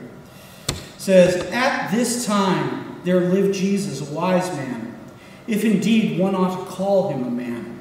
It 0.68 0.76
says, 0.98 1.36
At 1.52 1.90
this 1.90 2.26
time 2.26 2.89
there 3.04 3.20
lived 3.20 3.54
Jesus, 3.54 4.08
a 4.08 4.12
wise 4.12 4.48
man, 4.56 4.98
if 5.46 5.64
indeed 5.64 6.18
one 6.18 6.34
ought 6.34 6.64
to 6.64 6.70
call 6.70 7.10
him 7.10 7.24
a 7.24 7.30
man. 7.30 7.80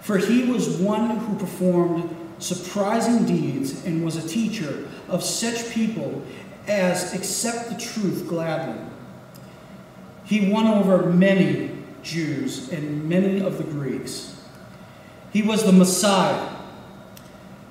For 0.00 0.18
he 0.18 0.44
was 0.44 0.76
one 0.78 1.18
who 1.18 1.38
performed 1.38 2.14
surprising 2.38 3.24
deeds 3.24 3.84
and 3.84 4.04
was 4.04 4.16
a 4.16 4.28
teacher 4.28 4.86
of 5.08 5.22
such 5.22 5.70
people 5.70 6.22
as 6.66 7.14
accept 7.14 7.70
the 7.70 7.78
truth 7.78 8.26
gladly. 8.28 8.80
He 10.24 10.50
won 10.50 10.66
over 10.66 11.10
many 11.10 11.70
Jews 12.02 12.70
and 12.70 13.08
many 13.08 13.40
of 13.40 13.58
the 13.58 13.64
Greeks. 13.64 14.42
He 15.32 15.42
was 15.42 15.64
the 15.64 15.72
Messiah. 15.72 16.50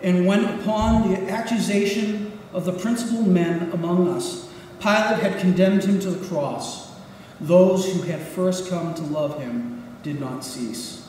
And 0.02 0.26
when 0.26 0.44
upon 0.44 1.10
the 1.12 1.30
accusation 1.30 2.38
of 2.52 2.66
the 2.66 2.74
principal 2.74 3.22
men 3.22 3.72
among 3.72 4.10
us, 4.10 4.50
Pilate 4.84 5.20
had 5.20 5.40
condemned 5.40 5.86
him 5.86 5.98
to 6.02 6.12
the 6.12 6.28
cross, 6.28 6.92
those 7.40 7.90
who 7.90 8.02
had 8.02 8.20
first 8.20 8.70
come 8.70 8.94
to 8.94 9.02
love 9.04 9.42
him 9.42 9.82
did 10.04 10.20
not 10.20 10.44
cease. 10.44 11.08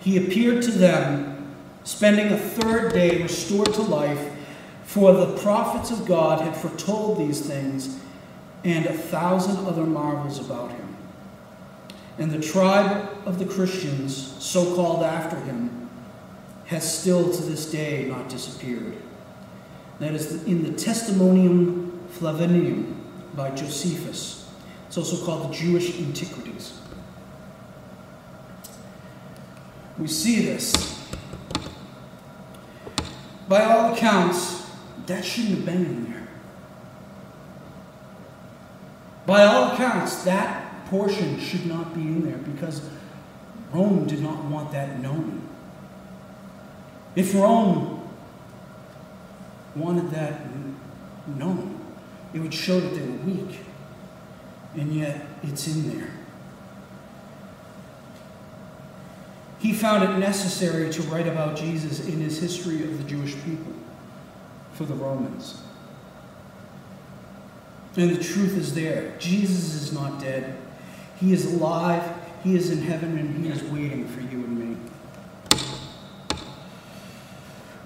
He 0.00 0.16
appeared 0.16 0.64
to 0.64 0.72
them, 0.72 1.54
spending 1.84 2.32
a 2.32 2.36
third 2.36 2.92
day 2.92 3.22
restored 3.22 3.72
to 3.74 3.82
life, 3.82 4.32
for 4.82 5.12
the 5.12 5.38
prophets 5.38 5.92
of 5.92 6.04
God 6.04 6.40
had 6.40 6.56
foretold 6.56 7.18
these 7.18 7.46
things 7.46 7.96
and 8.64 8.86
a 8.86 8.92
thousand 8.92 9.64
other 9.66 9.84
marvels 9.84 10.40
about 10.40 10.72
him. 10.72 10.96
And 12.18 12.32
the 12.32 12.40
tribe 12.40 13.08
of 13.24 13.38
the 13.38 13.44
Christians, 13.44 14.34
so 14.42 14.74
called 14.74 15.04
after 15.04 15.38
him, 15.40 15.88
has 16.64 16.98
still 16.98 17.32
to 17.32 17.42
this 17.42 17.70
day 17.70 18.06
not 18.06 18.28
disappeared. 18.28 18.96
That 20.00 20.14
is 20.14 20.42
in 20.44 20.64
the 20.64 20.72
Testimonium 20.72 21.85
Flavianum 22.18 22.94
by 23.34 23.50
Josephus. 23.50 24.50
It's 24.86 24.96
also 24.96 25.24
called 25.24 25.50
the 25.50 25.54
Jewish 25.54 25.98
Antiquities. 25.98 26.80
We 29.98 30.06
see 30.06 30.44
this. 30.44 30.98
By 33.48 33.62
all 33.64 33.94
accounts, 33.94 34.70
that 35.06 35.24
shouldn't 35.24 35.56
have 35.56 35.66
been 35.66 35.84
in 35.84 36.12
there. 36.12 36.28
By 39.26 39.44
all 39.44 39.72
accounts, 39.72 40.24
that 40.24 40.86
portion 40.86 41.38
should 41.38 41.66
not 41.66 41.94
be 41.94 42.00
in 42.00 42.24
there 42.24 42.38
because 42.38 42.88
Rome 43.72 44.06
did 44.06 44.22
not 44.22 44.44
want 44.44 44.72
that 44.72 45.00
known. 45.00 45.42
If 47.14 47.34
Rome 47.34 48.08
wanted 49.74 50.10
that 50.10 50.40
known. 51.26 51.75
It 52.36 52.40
would 52.40 52.52
show 52.52 52.78
that 52.78 52.94
they 52.94 53.00
were 53.00 53.16
weak. 53.24 53.60
And 54.74 54.94
yet, 54.94 55.26
it's 55.42 55.66
in 55.68 55.98
there. 55.98 56.10
He 59.58 59.72
found 59.72 60.04
it 60.04 60.18
necessary 60.18 60.92
to 60.92 61.02
write 61.04 61.26
about 61.26 61.56
Jesus 61.56 62.06
in 62.06 62.20
his 62.20 62.38
history 62.38 62.84
of 62.84 62.98
the 62.98 63.04
Jewish 63.04 63.34
people 63.42 63.72
for 64.74 64.84
the 64.84 64.92
Romans. 64.92 65.62
And 67.96 68.14
the 68.14 68.22
truth 68.22 68.54
is 68.58 68.74
there. 68.74 69.16
Jesus 69.18 69.72
is 69.72 69.94
not 69.94 70.20
dead. 70.20 70.58
He 71.18 71.32
is 71.32 71.54
alive. 71.54 72.06
He 72.44 72.54
is 72.54 72.70
in 72.70 72.82
heaven 72.82 73.16
and 73.16 73.42
he 73.42 73.50
is 73.50 73.62
waiting 73.62 74.06
for 74.06 74.20
you 74.20 74.44
and 74.44 74.58
me. 74.58 74.76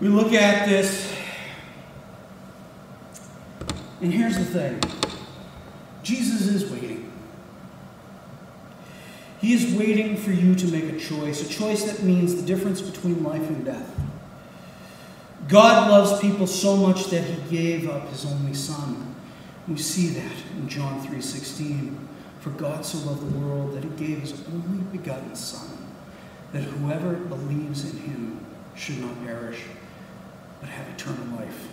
We 0.01 0.09
look 0.09 0.33
at 0.33 0.69
this, 0.69 1.10
and 4.01 4.13
here's 4.13 4.37
the 4.37 4.45
thing 4.45 4.81
Jesus 6.03 6.47
is 6.47 6.71
waiting. 6.71 7.11
He 9.41 9.55
is 9.55 9.75
waiting 9.75 10.17
for 10.17 10.33
you 10.33 10.55
to 10.55 10.67
make 10.67 10.85
a 10.85 10.99
choice, 10.99 11.43
a 11.43 11.49
choice 11.49 11.85
that 11.85 12.03
means 12.03 12.35
the 12.37 12.43
difference 12.43 12.83
between 12.83 13.25
life 13.25 13.49
and 13.49 13.65
death. 13.65 13.99
God 15.49 15.91
loves 15.91 16.21
people 16.21 16.47
so 16.47 16.77
much 16.77 17.07
that 17.07 17.25
he 17.25 17.57
gave 17.57 17.89
up 17.89 18.09
his 18.11 18.27
only 18.27 18.55
son. 18.55 19.15
We 19.67 19.79
see 19.79 20.09
that 20.09 20.33
in 20.57 20.69
John 20.69 21.01
3:16. 21.07 22.09
For 22.41 22.51
God 22.51 22.87
so 22.87 22.99
loved 22.99 23.31
the 23.31 23.39
world 23.39 23.75
that 23.75 23.85
he 23.85 23.91
gave 23.91 24.21
his 24.21 24.33
only 24.49 24.83
begotten 24.93 25.35
son, 25.35 25.77
that 26.53 26.63
whoever 26.63 27.15
believes 27.15 27.85
in 27.85 27.99
him 27.99 28.41
should 28.75 28.99
not 28.99 29.25
perish, 29.27 29.61
but 30.61 30.71
have 30.71 30.89
eternal 30.89 31.37
life. 31.37 31.69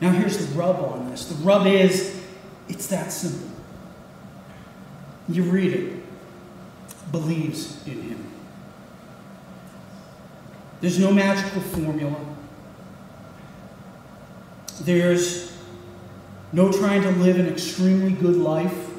Now 0.00 0.10
here's 0.10 0.38
the 0.38 0.58
rub 0.58 0.76
on 0.76 1.10
this. 1.10 1.26
The 1.26 1.36
rub 1.36 1.66
is 1.66 2.20
it's 2.68 2.86
that 2.88 3.12
simple. 3.12 3.48
You 5.28 5.44
read 5.44 5.72
it. 5.72 6.02
Believes 7.12 7.86
in 7.86 8.02
him. 8.02 8.26
There's 10.80 10.98
no 10.98 11.12
magical 11.12 11.60
formula. 11.62 12.16
There's 14.82 15.56
no 16.52 16.70
trying 16.72 17.02
to 17.02 17.10
live 17.10 17.38
an 17.38 17.46
extremely 17.46 18.12
good 18.12 18.36
life. 18.36 18.90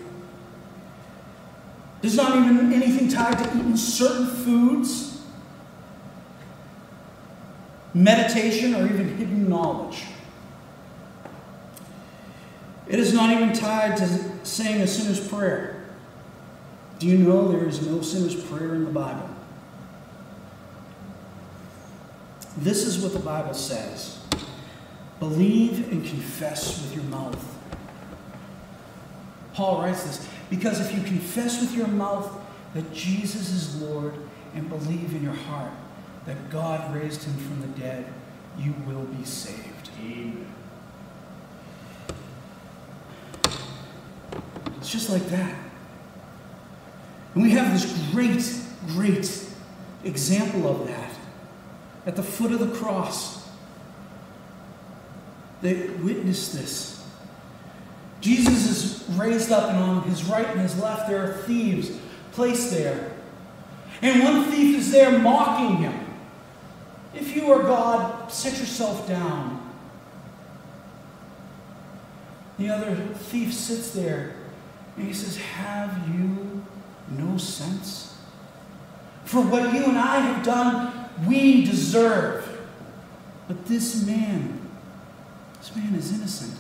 There's 2.02 2.16
not 2.16 2.36
even 2.38 2.72
anything 2.72 3.08
tied 3.08 3.38
to 3.40 3.58
eating 3.58 3.78
certain 3.78 4.28
foods, 4.28 5.22
meditation, 7.94 8.76
or 8.76 8.86
even 8.86 9.18
hidden 9.18 9.50
knowledge. 9.50 10.04
It 12.88 13.00
is 13.00 13.14
not 13.14 13.32
even 13.32 13.54
tied 13.54 13.98
to 13.98 14.46
saying 14.46 14.82
a 14.82 14.88
sinner's 14.88 15.26
prayer. 15.28 15.86
Do 17.00 17.08
you 17.08 17.18
know 17.18 17.52
there 17.52 17.68
is 17.68 17.86
no 17.86 18.02
sinner's 18.02 18.36
prayer 18.36 18.76
in 18.76 18.86
the 18.86 18.92
Bible? 18.92 19.30
This 22.58 22.86
is 22.86 23.04
what 23.04 23.14
the 23.14 23.20
Bible 23.20 23.54
says 23.54 24.20
believe 25.20 25.92
and 25.92 26.06
confess 26.06 26.82
with 26.82 26.94
your 26.96 27.06
mouth. 27.06 27.58
Paul 29.54 29.82
writes 29.82 30.04
this 30.04 30.28
because 30.50 30.80
if 30.80 30.96
you 30.96 31.02
confess 31.04 31.62
with 31.62 31.74
your 31.74 31.88
mouth 31.88 32.30
that 32.74 32.94
Jesus 32.94 33.52
is 33.52 33.82
Lord 33.82 34.14
and 34.54 34.70
believe 34.70 35.14
in 35.16 35.24
your 35.24 35.34
heart 35.34 35.72
that 36.26 36.50
God 36.50 36.94
raised 36.94 37.24
him 37.24 37.38
from 37.38 37.62
the 37.62 37.80
dead, 37.80 38.06
you 38.58 38.74
will 38.86 39.06
be 39.06 39.24
saved. 39.24 39.90
Amen. 40.02 40.46
It's 44.86 44.92
just 44.92 45.10
like 45.10 45.26
that. 45.30 45.56
And 47.34 47.42
we 47.42 47.50
have 47.54 47.74
this 47.74 47.92
great, 48.12 48.48
great 48.94 49.44
example 50.04 50.68
of 50.70 50.88
that 50.88 51.10
at 52.06 52.16
the 52.16 52.22
foot 52.22 52.52
of 52.52 52.60
the 52.60 52.68
cross. 52.68 53.50
They 55.64 55.88
witnessed 55.88 56.54
this. 56.54 57.04
Jesus 58.22 58.70
is 58.70 59.18
raised 59.18 59.52
up, 59.52 59.72
and 59.72 59.80
on 59.80 60.04
his 60.04 60.24
right 60.26 60.46
and 60.46 60.60
his 60.60 60.80
left, 60.80 61.10
there 61.10 61.32
are 61.32 61.34
thieves 61.34 61.90
placed 62.34 62.70
there. 62.70 63.12
And 64.04 64.22
one 64.22 64.52
thief 64.52 64.78
is 64.78 64.92
there 64.92 65.18
mocking 65.18 65.78
him. 65.78 66.00
If 67.16 67.36
you 67.36 67.52
are 67.52 67.64
God, 67.64 68.32
sit 68.32 68.60
yourself 68.60 69.08
down. 69.08 69.68
The 72.60 72.70
other 72.70 72.96
thief 73.16 73.52
sits 73.52 73.90
there 73.90 74.36
and 74.98 75.08
he 75.08 75.14
says, 75.14 75.38
Have 75.38 76.10
you 76.14 76.64
no 77.10 77.38
sense? 77.38 78.18
For 79.26 79.42
what 79.42 79.74
you 79.74 79.86
and 79.86 79.98
I 79.98 80.20
have 80.20 80.46
done, 80.46 81.10
we 81.28 81.66
deserve. 81.66 82.48
But 83.48 83.66
this 83.66 84.06
man, 84.06 84.62
this 85.60 85.76
man 85.76 85.96
is 85.96 86.14
innocent. 86.14 86.58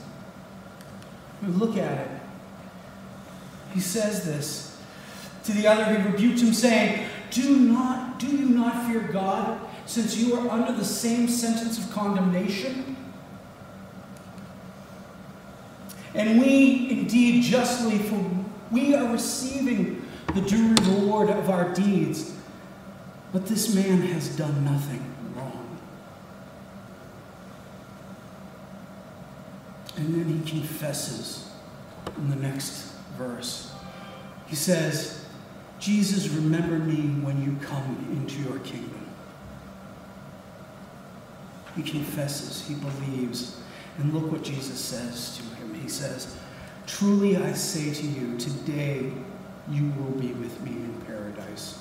We 1.41 1.49
look 1.49 1.77
at 1.77 1.99
it. 1.99 2.09
He 3.73 3.79
says 3.79 4.25
this 4.25 4.77
to 5.43 5.51
the 5.51 5.67
other. 5.67 5.85
He 5.85 6.09
rebuked 6.09 6.41
him, 6.41 6.53
saying, 6.53 7.07
"Do 7.29 7.57
not, 7.57 8.19
do 8.19 8.27
you 8.27 8.49
not 8.49 8.87
fear 8.87 9.01
God, 9.01 9.59
since 9.85 10.17
you 10.17 10.35
are 10.35 10.49
under 10.49 10.71
the 10.71 10.85
same 10.85 11.27
sentence 11.27 11.77
of 11.77 11.91
condemnation?" 11.91 12.94
And 16.15 16.39
we 16.39 16.89
indeed 16.89 17.43
justly, 17.43 17.97
for 17.99 18.23
we 18.71 18.95
are 18.95 19.11
receiving 19.11 20.01
the 20.33 20.41
due 20.41 20.73
reward 20.75 21.29
of 21.29 21.49
our 21.49 21.73
deeds. 21.73 22.33
But 23.33 23.45
this 23.45 23.75
man 23.75 24.01
has 24.01 24.35
done 24.37 24.63
nothing 24.63 25.03
wrong. 25.35 25.77
And 29.97 30.15
then 30.15 30.25
he 30.25 30.49
confesses 30.49 31.49
in 32.17 32.29
the 32.29 32.35
next 32.37 32.93
verse. 33.17 33.73
He 34.47 34.55
says, 34.55 35.25
Jesus, 35.79 36.29
remember 36.29 36.79
me 36.79 37.21
when 37.23 37.43
you 37.43 37.57
come 37.65 38.07
into 38.11 38.41
your 38.41 38.59
kingdom. 38.59 39.05
He 41.75 41.83
confesses, 41.83 42.65
he 42.65 42.75
believes. 42.75 43.59
And 43.97 44.13
look 44.13 44.31
what 44.31 44.43
Jesus 44.43 44.79
says 44.79 45.37
to 45.37 45.43
him. 45.55 45.64
He 45.85 45.91
says, 45.91 46.35
Truly 46.87 47.37
I 47.37 47.53
say 47.53 47.93
to 47.93 48.07
you, 48.07 48.39
today 48.39 49.11
you 49.69 49.91
will 49.91 50.19
be 50.19 50.29
with 50.33 50.59
me 50.61 50.71
in 50.71 50.99
paradise. 51.05 51.77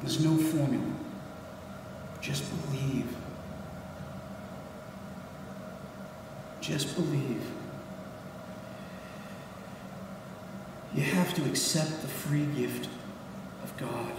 There's 0.00 0.24
no 0.24 0.36
formula. 0.36 0.92
Just 2.20 2.42
believe. 2.50 3.06
Just 6.60 6.96
believe. 6.96 7.42
You 10.96 11.04
have 11.04 11.32
to 11.34 11.44
accept 11.44 12.02
the 12.02 12.08
free 12.08 12.46
gift 12.56 12.88
of 13.62 13.76
God. 13.76 14.12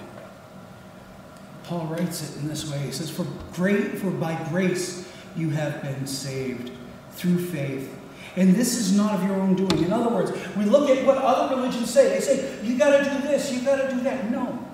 Paul 1.66 1.88
writes 1.88 2.24
it 2.24 2.40
in 2.40 2.48
this 2.48 2.72
way. 2.72 2.80
He 2.80 2.94
says, 2.94 3.10
For 3.10 3.28
great 3.52 3.98
for 3.98 4.12
by 4.12 4.42
grace 4.50 5.11
you 5.36 5.50
have 5.50 5.82
been 5.82 6.06
saved 6.06 6.72
through 7.12 7.38
faith. 7.38 7.98
And 8.36 8.56
this 8.56 8.78
is 8.78 8.96
not 8.96 9.16
of 9.16 9.24
your 9.24 9.36
own 9.36 9.56
doing. 9.56 9.84
In 9.84 9.92
other 9.92 10.10
words, 10.10 10.32
we 10.56 10.64
look 10.66 10.90
at 10.90 11.06
what 11.06 11.18
other 11.18 11.56
religions 11.56 11.90
say. 11.90 12.10
They 12.10 12.22
say, 12.22 12.64
you 12.64 12.78
got 12.78 12.98
to 12.98 13.04
do 13.04 13.28
this, 13.28 13.52
you 13.52 13.62
got 13.62 13.76
to 13.78 13.94
do 13.94 14.02
that. 14.02 14.32
No. 14.32 14.68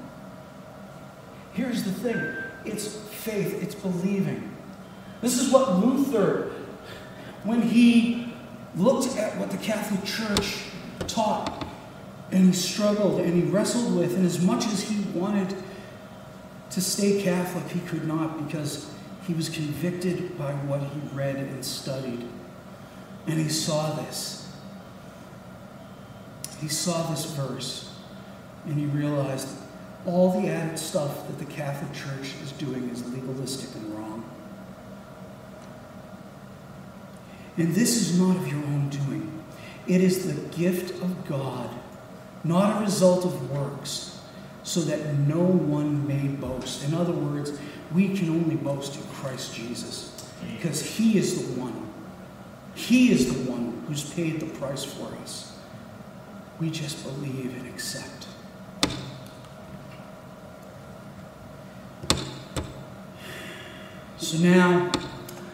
Here's 1.54 1.84
the 1.84 1.92
thing 1.92 2.38
it's 2.66 2.96
faith, 2.96 3.62
it's 3.64 3.76
believing. 3.76 4.56
This 5.22 5.40
is 5.40 5.52
what 5.52 5.80
Luther, 5.80 6.52
when 7.44 7.62
he 7.62 8.32
looked 8.76 9.18
at 9.18 9.38
what 9.38 9.50
the 9.50 9.58
Catholic 9.58 10.04
Church 10.06 10.66
taught, 11.08 11.66
and 12.32 12.46
he 12.46 12.54
struggled 12.54 13.22
and 13.22 13.34
he 13.34 13.50
wrestled 13.50 13.96
with, 13.96 14.16
and 14.16 14.26
as 14.26 14.42
much 14.42 14.66
as 14.68 14.84
he 14.84 15.02
wanted 15.18 15.56
to 16.70 16.82
stay 16.82 17.24
Catholic, 17.24 17.68
he 17.70 17.80
could 17.88 18.08
not 18.08 18.46
because 18.46 18.94
he 19.28 19.34
was 19.34 19.50
convicted 19.50 20.38
by 20.38 20.54
what 20.54 20.80
he 20.80 21.00
read 21.14 21.36
and 21.36 21.64
studied. 21.64 22.26
And 23.28 23.38
he 23.38 23.50
saw 23.50 23.92
this. 23.96 24.50
He 26.62 26.70
saw 26.70 27.12
this 27.12 27.26
verse 27.26 27.94
and 28.66 28.80
he 28.80 28.86
realized 28.86 29.50
all 30.06 30.40
the 30.40 30.48
added 30.48 30.80
stuff 30.80 31.28
that 31.28 31.40
the 31.40 31.46
Catholic 31.46 31.92
Church 31.94 32.34
is 32.42 32.54
doing 32.54 32.90
is 32.90 33.06
legalistic 33.14 33.76
and 33.76 33.94
wrong. 33.94 34.24
And 37.58 37.76
this 37.76 37.98
is 37.98 38.18
not 38.18 38.38
of 38.38 38.48
your 38.48 38.64
own 38.64 38.90
doing, 38.90 39.44
it 39.88 40.02
is 40.02 40.26
the 40.26 40.56
gift 40.56 41.02
of 41.02 41.28
God, 41.28 41.70
not 42.44 42.78
a 42.78 42.86
result 42.86 43.26
of 43.26 43.52
works, 43.52 44.17
so 44.68 44.82
that 44.82 45.14
no 45.20 45.40
one 45.40 46.06
may 46.06 46.28
boast. 46.28 46.84
In 46.84 46.94
other 46.94 47.14
words, 47.14 47.58
we 47.94 48.18
can 48.18 48.30
only 48.30 48.56
boast 48.56 48.98
in 48.98 49.04
Christ 49.14 49.56
Jesus 49.56 50.30
because 50.58 50.82
He 50.82 51.18
is 51.18 51.42
the 51.42 51.62
one. 51.62 51.88
He 52.76 53.10
is 53.10 53.34
the 53.34 53.50
one 53.50 53.82
who's 53.88 54.14
paid 54.14 54.42
the 54.42 54.46
price 54.60 54.84
for 54.84 55.16
us. 55.24 55.58
We 56.60 56.70
just 56.70 57.02
believe 57.06 57.56
and 57.56 57.66
accept. 57.70 58.28
So 64.18 64.38
now, 64.40 64.92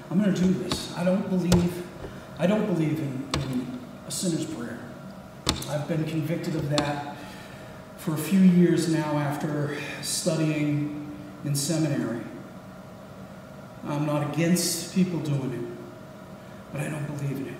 I'm 0.10 0.20
going 0.20 0.34
to 0.34 0.42
do 0.42 0.54
this. 0.54 0.92
I 0.98 1.04
don't 1.04 1.30
believe, 1.30 1.86
I 2.40 2.48
don't 2.48 2.66
believe 2.66 2.98
in, 2.98 3.30
in 3.44 3.80
a 4.08 4.12
sinner's 4.12 4.46
prayer. 4.46 4.80
I've 5.70 5.88
been 5.88 6.04
convicted 6.06 6.56
of 6.56 6.68
that 6.72 7.13
for 8.04 8.14
a 8.14 8.18
few 8.18 8.42
years 8.42 8.90
now 8.90 9.18
after 9.18 9.78
studying 10.02 11.10
in 11.46 11.56
seminary. 11.56 12.20
I'm 13.86 14.06
not 14.06 14.34
against 14.34 14.94
people 14.94 15.20
doing 15.20 15.54
it, 15.54 16.74
but 16.74 16.82
I 16.82 16.90
don't 16.90 17.06
believe 17.06 17.38
in 17.38 17.48
it. 17.48 17.54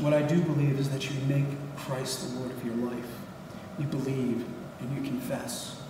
What 0.00 0.12
I 0.12 0.20
do 0.20 0.42
believe 0.42 0.78
is 0.78 0.90
that 0.90 1.10
you 1.10 1.18
make 1.26 1.46
Christ 1.76 2.28
the 2.28 2.40
Lord 2.40 2.50
of 2.50 2.62
your 2.62 2.74
life. 2.74 3.06
You 3.78 3.86
believe 3.86 4.44
and 4.80 4.96
you 4.96 5.02
confess. 5.10 5.80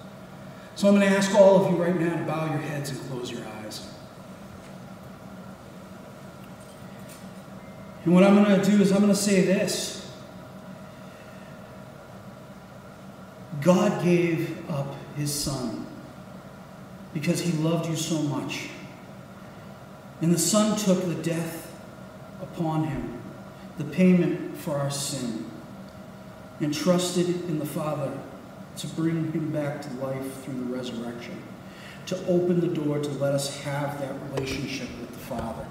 So 0.77 0.87
I'm 0.87 0.95
going 0.95 1.11
to 1.11 1.17
ask 1.17 1.35
all 1.35 1.65
of 1.65 1.73
you 1.73 1.83
right 1.83 1.99
now 1.99 2.17
to 2.17 2.23
bow 2.23 2.47
your 2.47 2.63
heads 2.63 2.91
and 2.91 3.01
close 3.11 3.29
your 3.29 3.45
eyes. 3.45 3.89
And 8.05 8.15
what 8.15 8.23
I'm 8.23 8.41
going 8.41 8.61
to 8.61 8.71
do 8.71 8.81
is 8.81 8.93
I'm 8.93 9.01
going 9.01 9.13
to 9.13 9.19
say 9.19 9.45
this 9.45 10.02
God 13.63 14.03
gave 14.05 14.69
up 14.71 14.95
his 15.17 15.33
son 15.33 15.87
because 17.15 17.41
he 17.41 17.53
loved 17.53 17.89
you 17.89 17.97
so 17.97 18.21
much. 18.23 18.69
And 20.21 20.33
the 20.33 20.39
son 20.39 20.77
took 20.77 21.05
the 21.05 21.15
death 21.15 21.73
upon 22.41 22.85
him, 22.85 23.21
the 23.79 23.85
payment 23.85 24.57
for 24.57 24.77
our 24.77 24.91
sin, 24.91 25.51
and 26.61 26.73
trusted 26.73 27.29
in 27.49 27.59
the 27.59 27.67
Father 27.67 28.13
to 28.79 28.87
bring 28.89 29.33
him 29.33 29.51
back 29.51 29.83
to 29.83 29.91
life 29.95 30.45
through 30.45 30.55
the 30.55 30.75
resurrection, 30.75 31.41
to 32.07 32.17
open 32.27 32.61
the 32.61 32.69
door 32.69 32.99
to 32.99 33.11
let 33.11 33.35
us 33.35 33.63
have 33.63 34.01
that 34.01 34.15
relationship 34.31 34.89
with 35.01 35.11
the 35.11 35.19
Father. 35.19 35.67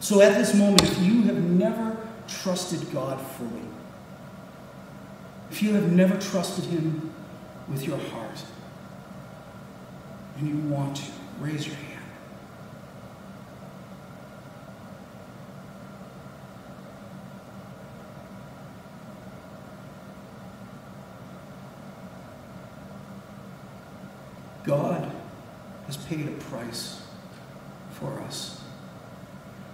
So 0.00 0.20
at 0.20 0.36
this 0.36 0.54
moment, 0.54 0.82
if 0.82 0.98
you 0.98 1.22
have 1.22 1.42
never 1.42 1.96
trusted 2.28 2.92
God 2.92 3.20
fully, 3.20 3.62
if 5.52 5.62
you 5.62 5.74
have 5.74 5.92
never 5.92 6.16
trusted 6.16 6.64
Him 6.64 7.12
with 7.68 7.86
your 7.86 7.98
heart, 7.98 8.42
and 10.38 10.48
you 10.48 10.56
want 10.74 10.96
to, 10.96 11.02
raise 11.40 11.66
your 11.66 11.76
hand. 11.76 11.88
God 24.64 25.12
has 25.86 25.98
paid 25.98 26.28
a 26.28 26.30
price 26.30 27.02
for 27.90 28.20
us. 28.22 28.62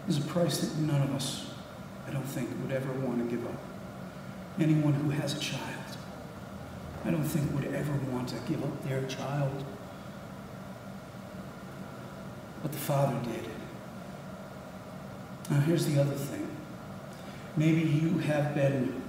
There's 0.08 0.18
a 0.18 0.26
price 0.28 0.58
that 0.58 0.76
none 0.80 1.02
of 1.02 1.14
us, 1.14 1.48
I 2.08 2.10
don't 2.10 2.24
think, 2.24 2.50
would 2.62 2.72
ever 2.72 2.92
want 2.94 3.18
to 3.20 3.36
give 3.36 3.46
up. 3.46 3.67
Anyone 4.58 4.94
who 4.94 5.10
has 5.10 5.36
a 5.36 5.40
child, 5.40 5.62
I 7.04 7.10
don't 7.10 7.22
think 7.22 7.54
would 7.54 7.72
ever 7.74 7.92
want 8.10 8.28
to 8.30 8.36
give 8.48 8.62
up 8.62 8.84
their 8.84 9.04
child. 9.06 9.64
But 12.62 12.72
the 12.72 12.78
Father 12.78 13.16
did. 13.24 13.44
Now, 15.50 15.60
here's 15.60 15.86
the 15.86 16.00
other 16.00 16.12
thing. 16.12 16.48
Maybe 17.56 17.82
you 17.82 18.18
have 18.18 18.54
been 18.54 19.00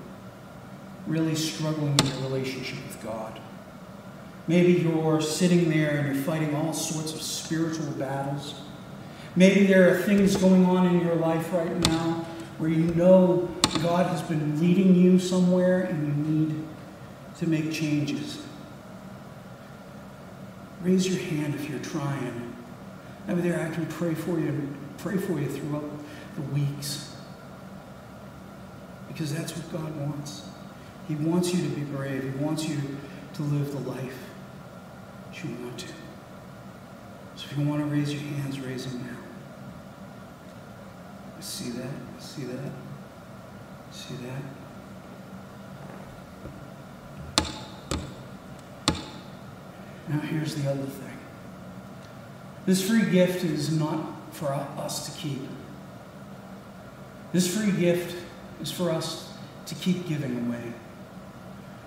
really 1.08 1.36
struggling 1.36 2.00
in 2.00 2.08
your 2.08 2.30
relationship 2.30 2.78
with 2.88 3.02
God. 3.04 3.40
Maybe 4.48 4.74
you're 4.74 5.22
sitting 5.22 5.70
there 5.70 5.98
and 5.98 6.16
you're 6.16 6.24
fighting 6.24 6.56
all 6.56 6.74
sorts 6.74 7.14
of 7.14 7.22
spiritual 7.22 7.92
battles. 7.94 8.56
Maybe 9.36 9.66
there 9.66 9.94
are 9.94 10.02
things 10.02 10.36
going 10.38 10.66
on 10.66 10.88
in 10.88 11.02
your 11.02 11.16
life 11.16 11.54
right 11.54 11.76
now 11.88 12.26
where 12.58 12.70
you 12.70 12.94
know 12.96 13.48
God 13.78 14.08
has 14.08 14.22
been 14.22 14.60
leading 14.60 14.96
you 14.96 15.20
somewhere 15.20 15.82
and 15.82 16.08
you 16.08 16.32
need 16.32 16.68
to 17.38 17.48
make 17.48 17.72
changes. 17.72 18.46
Raise 20.82 21.08
your 21.08 21.24
hand 21.24 21.56
if 21.56 21.70
you're 21.70 21.80
trying. 21.80 22.54
Maybe 23.28 23.42
there 23.42 23.60
I 23.60 23.74
can 23.74 23.86
pray 23.86 24.14
for 24.14 24.40
you, 24.40 24.48
and 24.48 24.76
pray 24.98 25.18
for 25.18 25.40
you 25.40 25.48
throughout 25.48 25.90
the 26.36 26.42
weeks. 26.42 27.16
Because 29.08 29.34
that's 29.34 29.56
what 29.56 29.72
God 29.72 29.96
wants. 29.98 30.44
He 31.08 31.16
wants 31.16 31.54
you 31.54 31.64
to 31.70 31.76
be 31.76 31.82
brave. 31.82 32.24
He 32.24 32.44
wants 32.44 32.68
you 32.68 32.78
to 33.34 33.42
live 33.44 33.72
the 33.72 33.90
life 33.90 34.18
you 35.44 35.56
want 35.64 35.78
to. 35.80 35.88
So 37.36 37.46
if 37.50 37.58
you 37.58 37.66
want 37.66 37.82
to 37.82 37.88
raise 37.88 38.12
your 38.12 38.22
hands, 38.22 38.60
raise 38.60 38.86
them 38.86 39.02
now. 39.06 39.18
I 41.38 41.42
see 41.42 41.70
that. 41.72 41.92
I 42.18 42.22
see 42.22 42.44
that. 42.44 42.72
See 43.92 44.16
that. 44.16 44.42
Now 50.10 50.20
here's 50.20 50.56
the 50.56 50.70
other 50.70 50.84
thing. 50.84 51.18
This 52.66 52.88
free 52.88 53.10
gift 53.10 53.44
is 53.44 53.72
not 53.78 54.04
for 54.32 54.54
us 54.54 55.06
to 55.06 55.20
keep. 55.20 55.42
This 57.32 57.56
free 57.56 57.72
gift 57.72 58.16
is 58.62 58.72
for 58.72 58.90
us 58.90 59.34
to 59.68 59.76
keep 59.76 60.08
giving 60.08 60.48
away. 60.48 60.74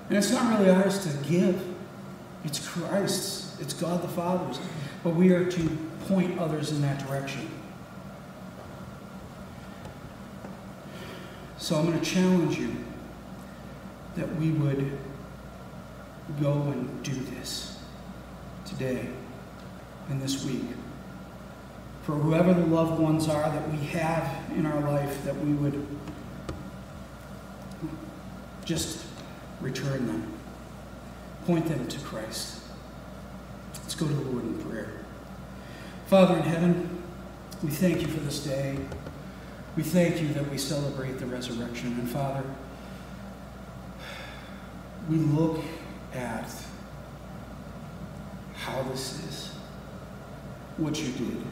And 0.09 0.18
it's 0.18 0.30
not 0.30 0.59
really 0.59 0.70
ours 0.70 1.05
to 1.05 1.28
give. 1.28 1.64
It's 2.44 2.66
Christ's, 2.66 3.61
it's 3.61 3.74
God 3.74 4.03
the 4.03 4.09
Father's. 4.09 4.59
But 5.03 5.14
we 5.14 5.32
are 5.32 5.50
to 5.50 5.78
point 6.07 6.38
others 6.38 6.70
in 6.70 6.82
that 6.82 7.07
direction. 7.07 7.48
So 11.62 11.76
I'm 11.76 11.86
going 11.86 12.00
to 12.00 12.04
challenge 12.04 12.58
you 12.58 12.74
that 14.16 14.34
we 14.34 14.50
would 14.50 14.98
go 16.40 16.54
and 16.54 17.02
do 17.04 17.14
this 17.36 17.78
today 18.64 19.06
and 20.08 20.20
this 20.20 20.44
week. 20.44 20.64
For 22.02 22.14
whoever 22.16 22.52
the 22.52 22.66
loved 22.66 23.00
ones 23.00 23.28
are 23.28 23.48
that 23.48 23.70
we 23.70 23.76
have 23.76 24.50
in 24.56 24.66
our 24.66 24.80
life, 24.80 25.24
that 25.24 25.36
we 25.36 25.52
would 25.52 25.86
just 28.64 29.06
return 29.60 30.08
them. 30.08 30.32
Point 31.46 31.68
them 31.68 31.86
to 31.86 32.00
Christ. 32.00 32.60
Let's 33.74 33.94
go 33.94 34.08
to 34.08 34.12
the 34.12 34.30
Lord 34.30 34.42
in 34.42 34.58
prayer. 34.64 35.04
Father 36.08 36.38
in 36.38 36.42
heaven, 36.42 37.04
we 37.62 37.70
thank 37.70 38.00
you 38.00 38.08
for 38.08 38.18
this 38.18 38.44
day. 38.44 38.78
We 39.77 39.83
thank 39.83 40.20
you 40.20 40.29
that 40.35 40.51
we 40.51 40.59
celebrate 40.59 41.18
the 41.18 41.27
resurrection. 41.27 41.93
And 41.93 42.09
Father, 42.09 42.45
we 45.09 45.16
look 45.16 45.61
at 46.12 46.51
how 48.55 48.83
this 48.83 49.18
is, 49.25 49.53
what 50.77 51.01
you 51.01 51.11
did, 51.12 51.43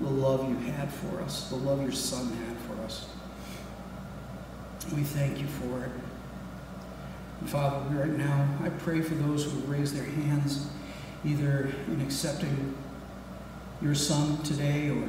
the 0.00 0.08
love 0.08 0.48
you 0.48 0.56
had 0.70 0.92
for 0.92 1.20
us, 1.22 1.48
the 1.48 1.56
love 1.56 1.80
your 1.82 1.92
Son 1.92 2.28
had 2.28 2.56
for 2.58 2.82
us. 2.82 3.06
We 4.94 5.02
thank 5.02 5.40
you 5.40 5.46
for 5.46 5.84
it. 5.84 5.90
And 7.40 7.48
Father, 7.48 7.78
right 7.96 8.16
now, 8.18 8.46
I 8.62 8.68
pray 8.68 9.00
for 9.00 9.14
those 9.14 9.44
who 9.44 9.50
have 9.50 9.68
raised 9.68 9.96
their 9.96 10.04
hands, 10.04 10.68
either 11.24 11.72
in 11.88 12.00
accepting 12.02 12.74
your 13.80 13.94
Son 13.94 14.42
today 14.42 14.90
or 14.90 15.08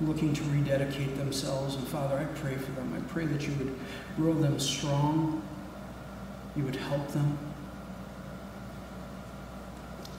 looking 0.00 0.32
to 0.32 0.42
rededicate 0.44 1.16
themselves. 1.16 1.74
And 1.74 1.86
Father, 1.88 2.16
I 2.18 2.24
pray 2.38 2.54
for 2.54 2.70
them. 2.72 2.94
I 2.94 3.00
pray 3.12 3.26
that 3.26 3.46
you 3.46 3.54
would 3.54 3.74
grow 4.16 4.34
them 4.34 4.58
strong, 4.58 5.42
you 6.56 6.64
would 6.64 6.76
help 6.76 7.08
them, 7.08 7.36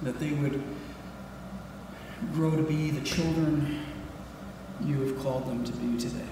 that 0.03 0.19
they 0.19 0.31
would 0.31 0.61
grow 2.33 2.55
to 2.55 2.63
be 2.63 2.91
the 2.91 3.01
children 3.01 3.81
you 4.83 5.01
have 5.01 5.19
called 5.19 5.47
them 5.47 5.63
to 5.63 5.71
be 5.73 5.97
today. 5.97 6.25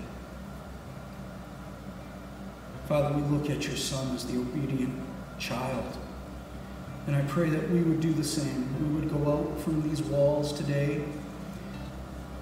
Father, 2.87 3.17
we 3.17 3.21
look 3.23 3.49
at 3.49 3.67
your 3.67 3.75
Son 3.75 4.15
as 4.15 4.25
the 4.25 4.39
obedient 4.39 4.97
child. 5.39 5.97
And 7.05 7.15
I 7.15 7.21
pray 7.23 7.49
that 7.49 7.69
we 7.69 7.81
would 7.81 7.99
do 7.99 8.13
the 8.13 8.23
same. 8.23 8.67
We 8.81 8.99
would 8.99 9.09
go 9.09 9.31
out 9.31 9.59
from 9.61 9.87
these 9.87 10.01
walls 10.01 10.53
today 10.53 11.03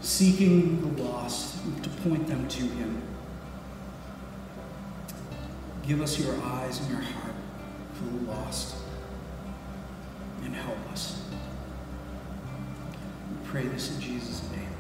seeking 0.06 0.80
the 0.82 1.04
lost 1.04 1.58
to 1.82 1.90
point 2.08 2.28
them 2.28 2.48
to 2.48 2.62
him. 2.62 3.02
Give 5.88 6.00
us 6.02 6.20
your 6.20 6.40
eyes 6.44 6.80
and 6.80 6.90
your 6.90 7.02
heart 7.02 7.34
for 7.94 8.04
the 8.04 8.32
lost. 8.32 8.76
And 10.44 10.54
help 10.56 10.78
us. 10.92 11.24
We 13.32 13.48
pray 13.48 13.64
this 13.64 13.96
in 13.96 14.00
Jesus' 14.00 14.44
name. 14.52 14.75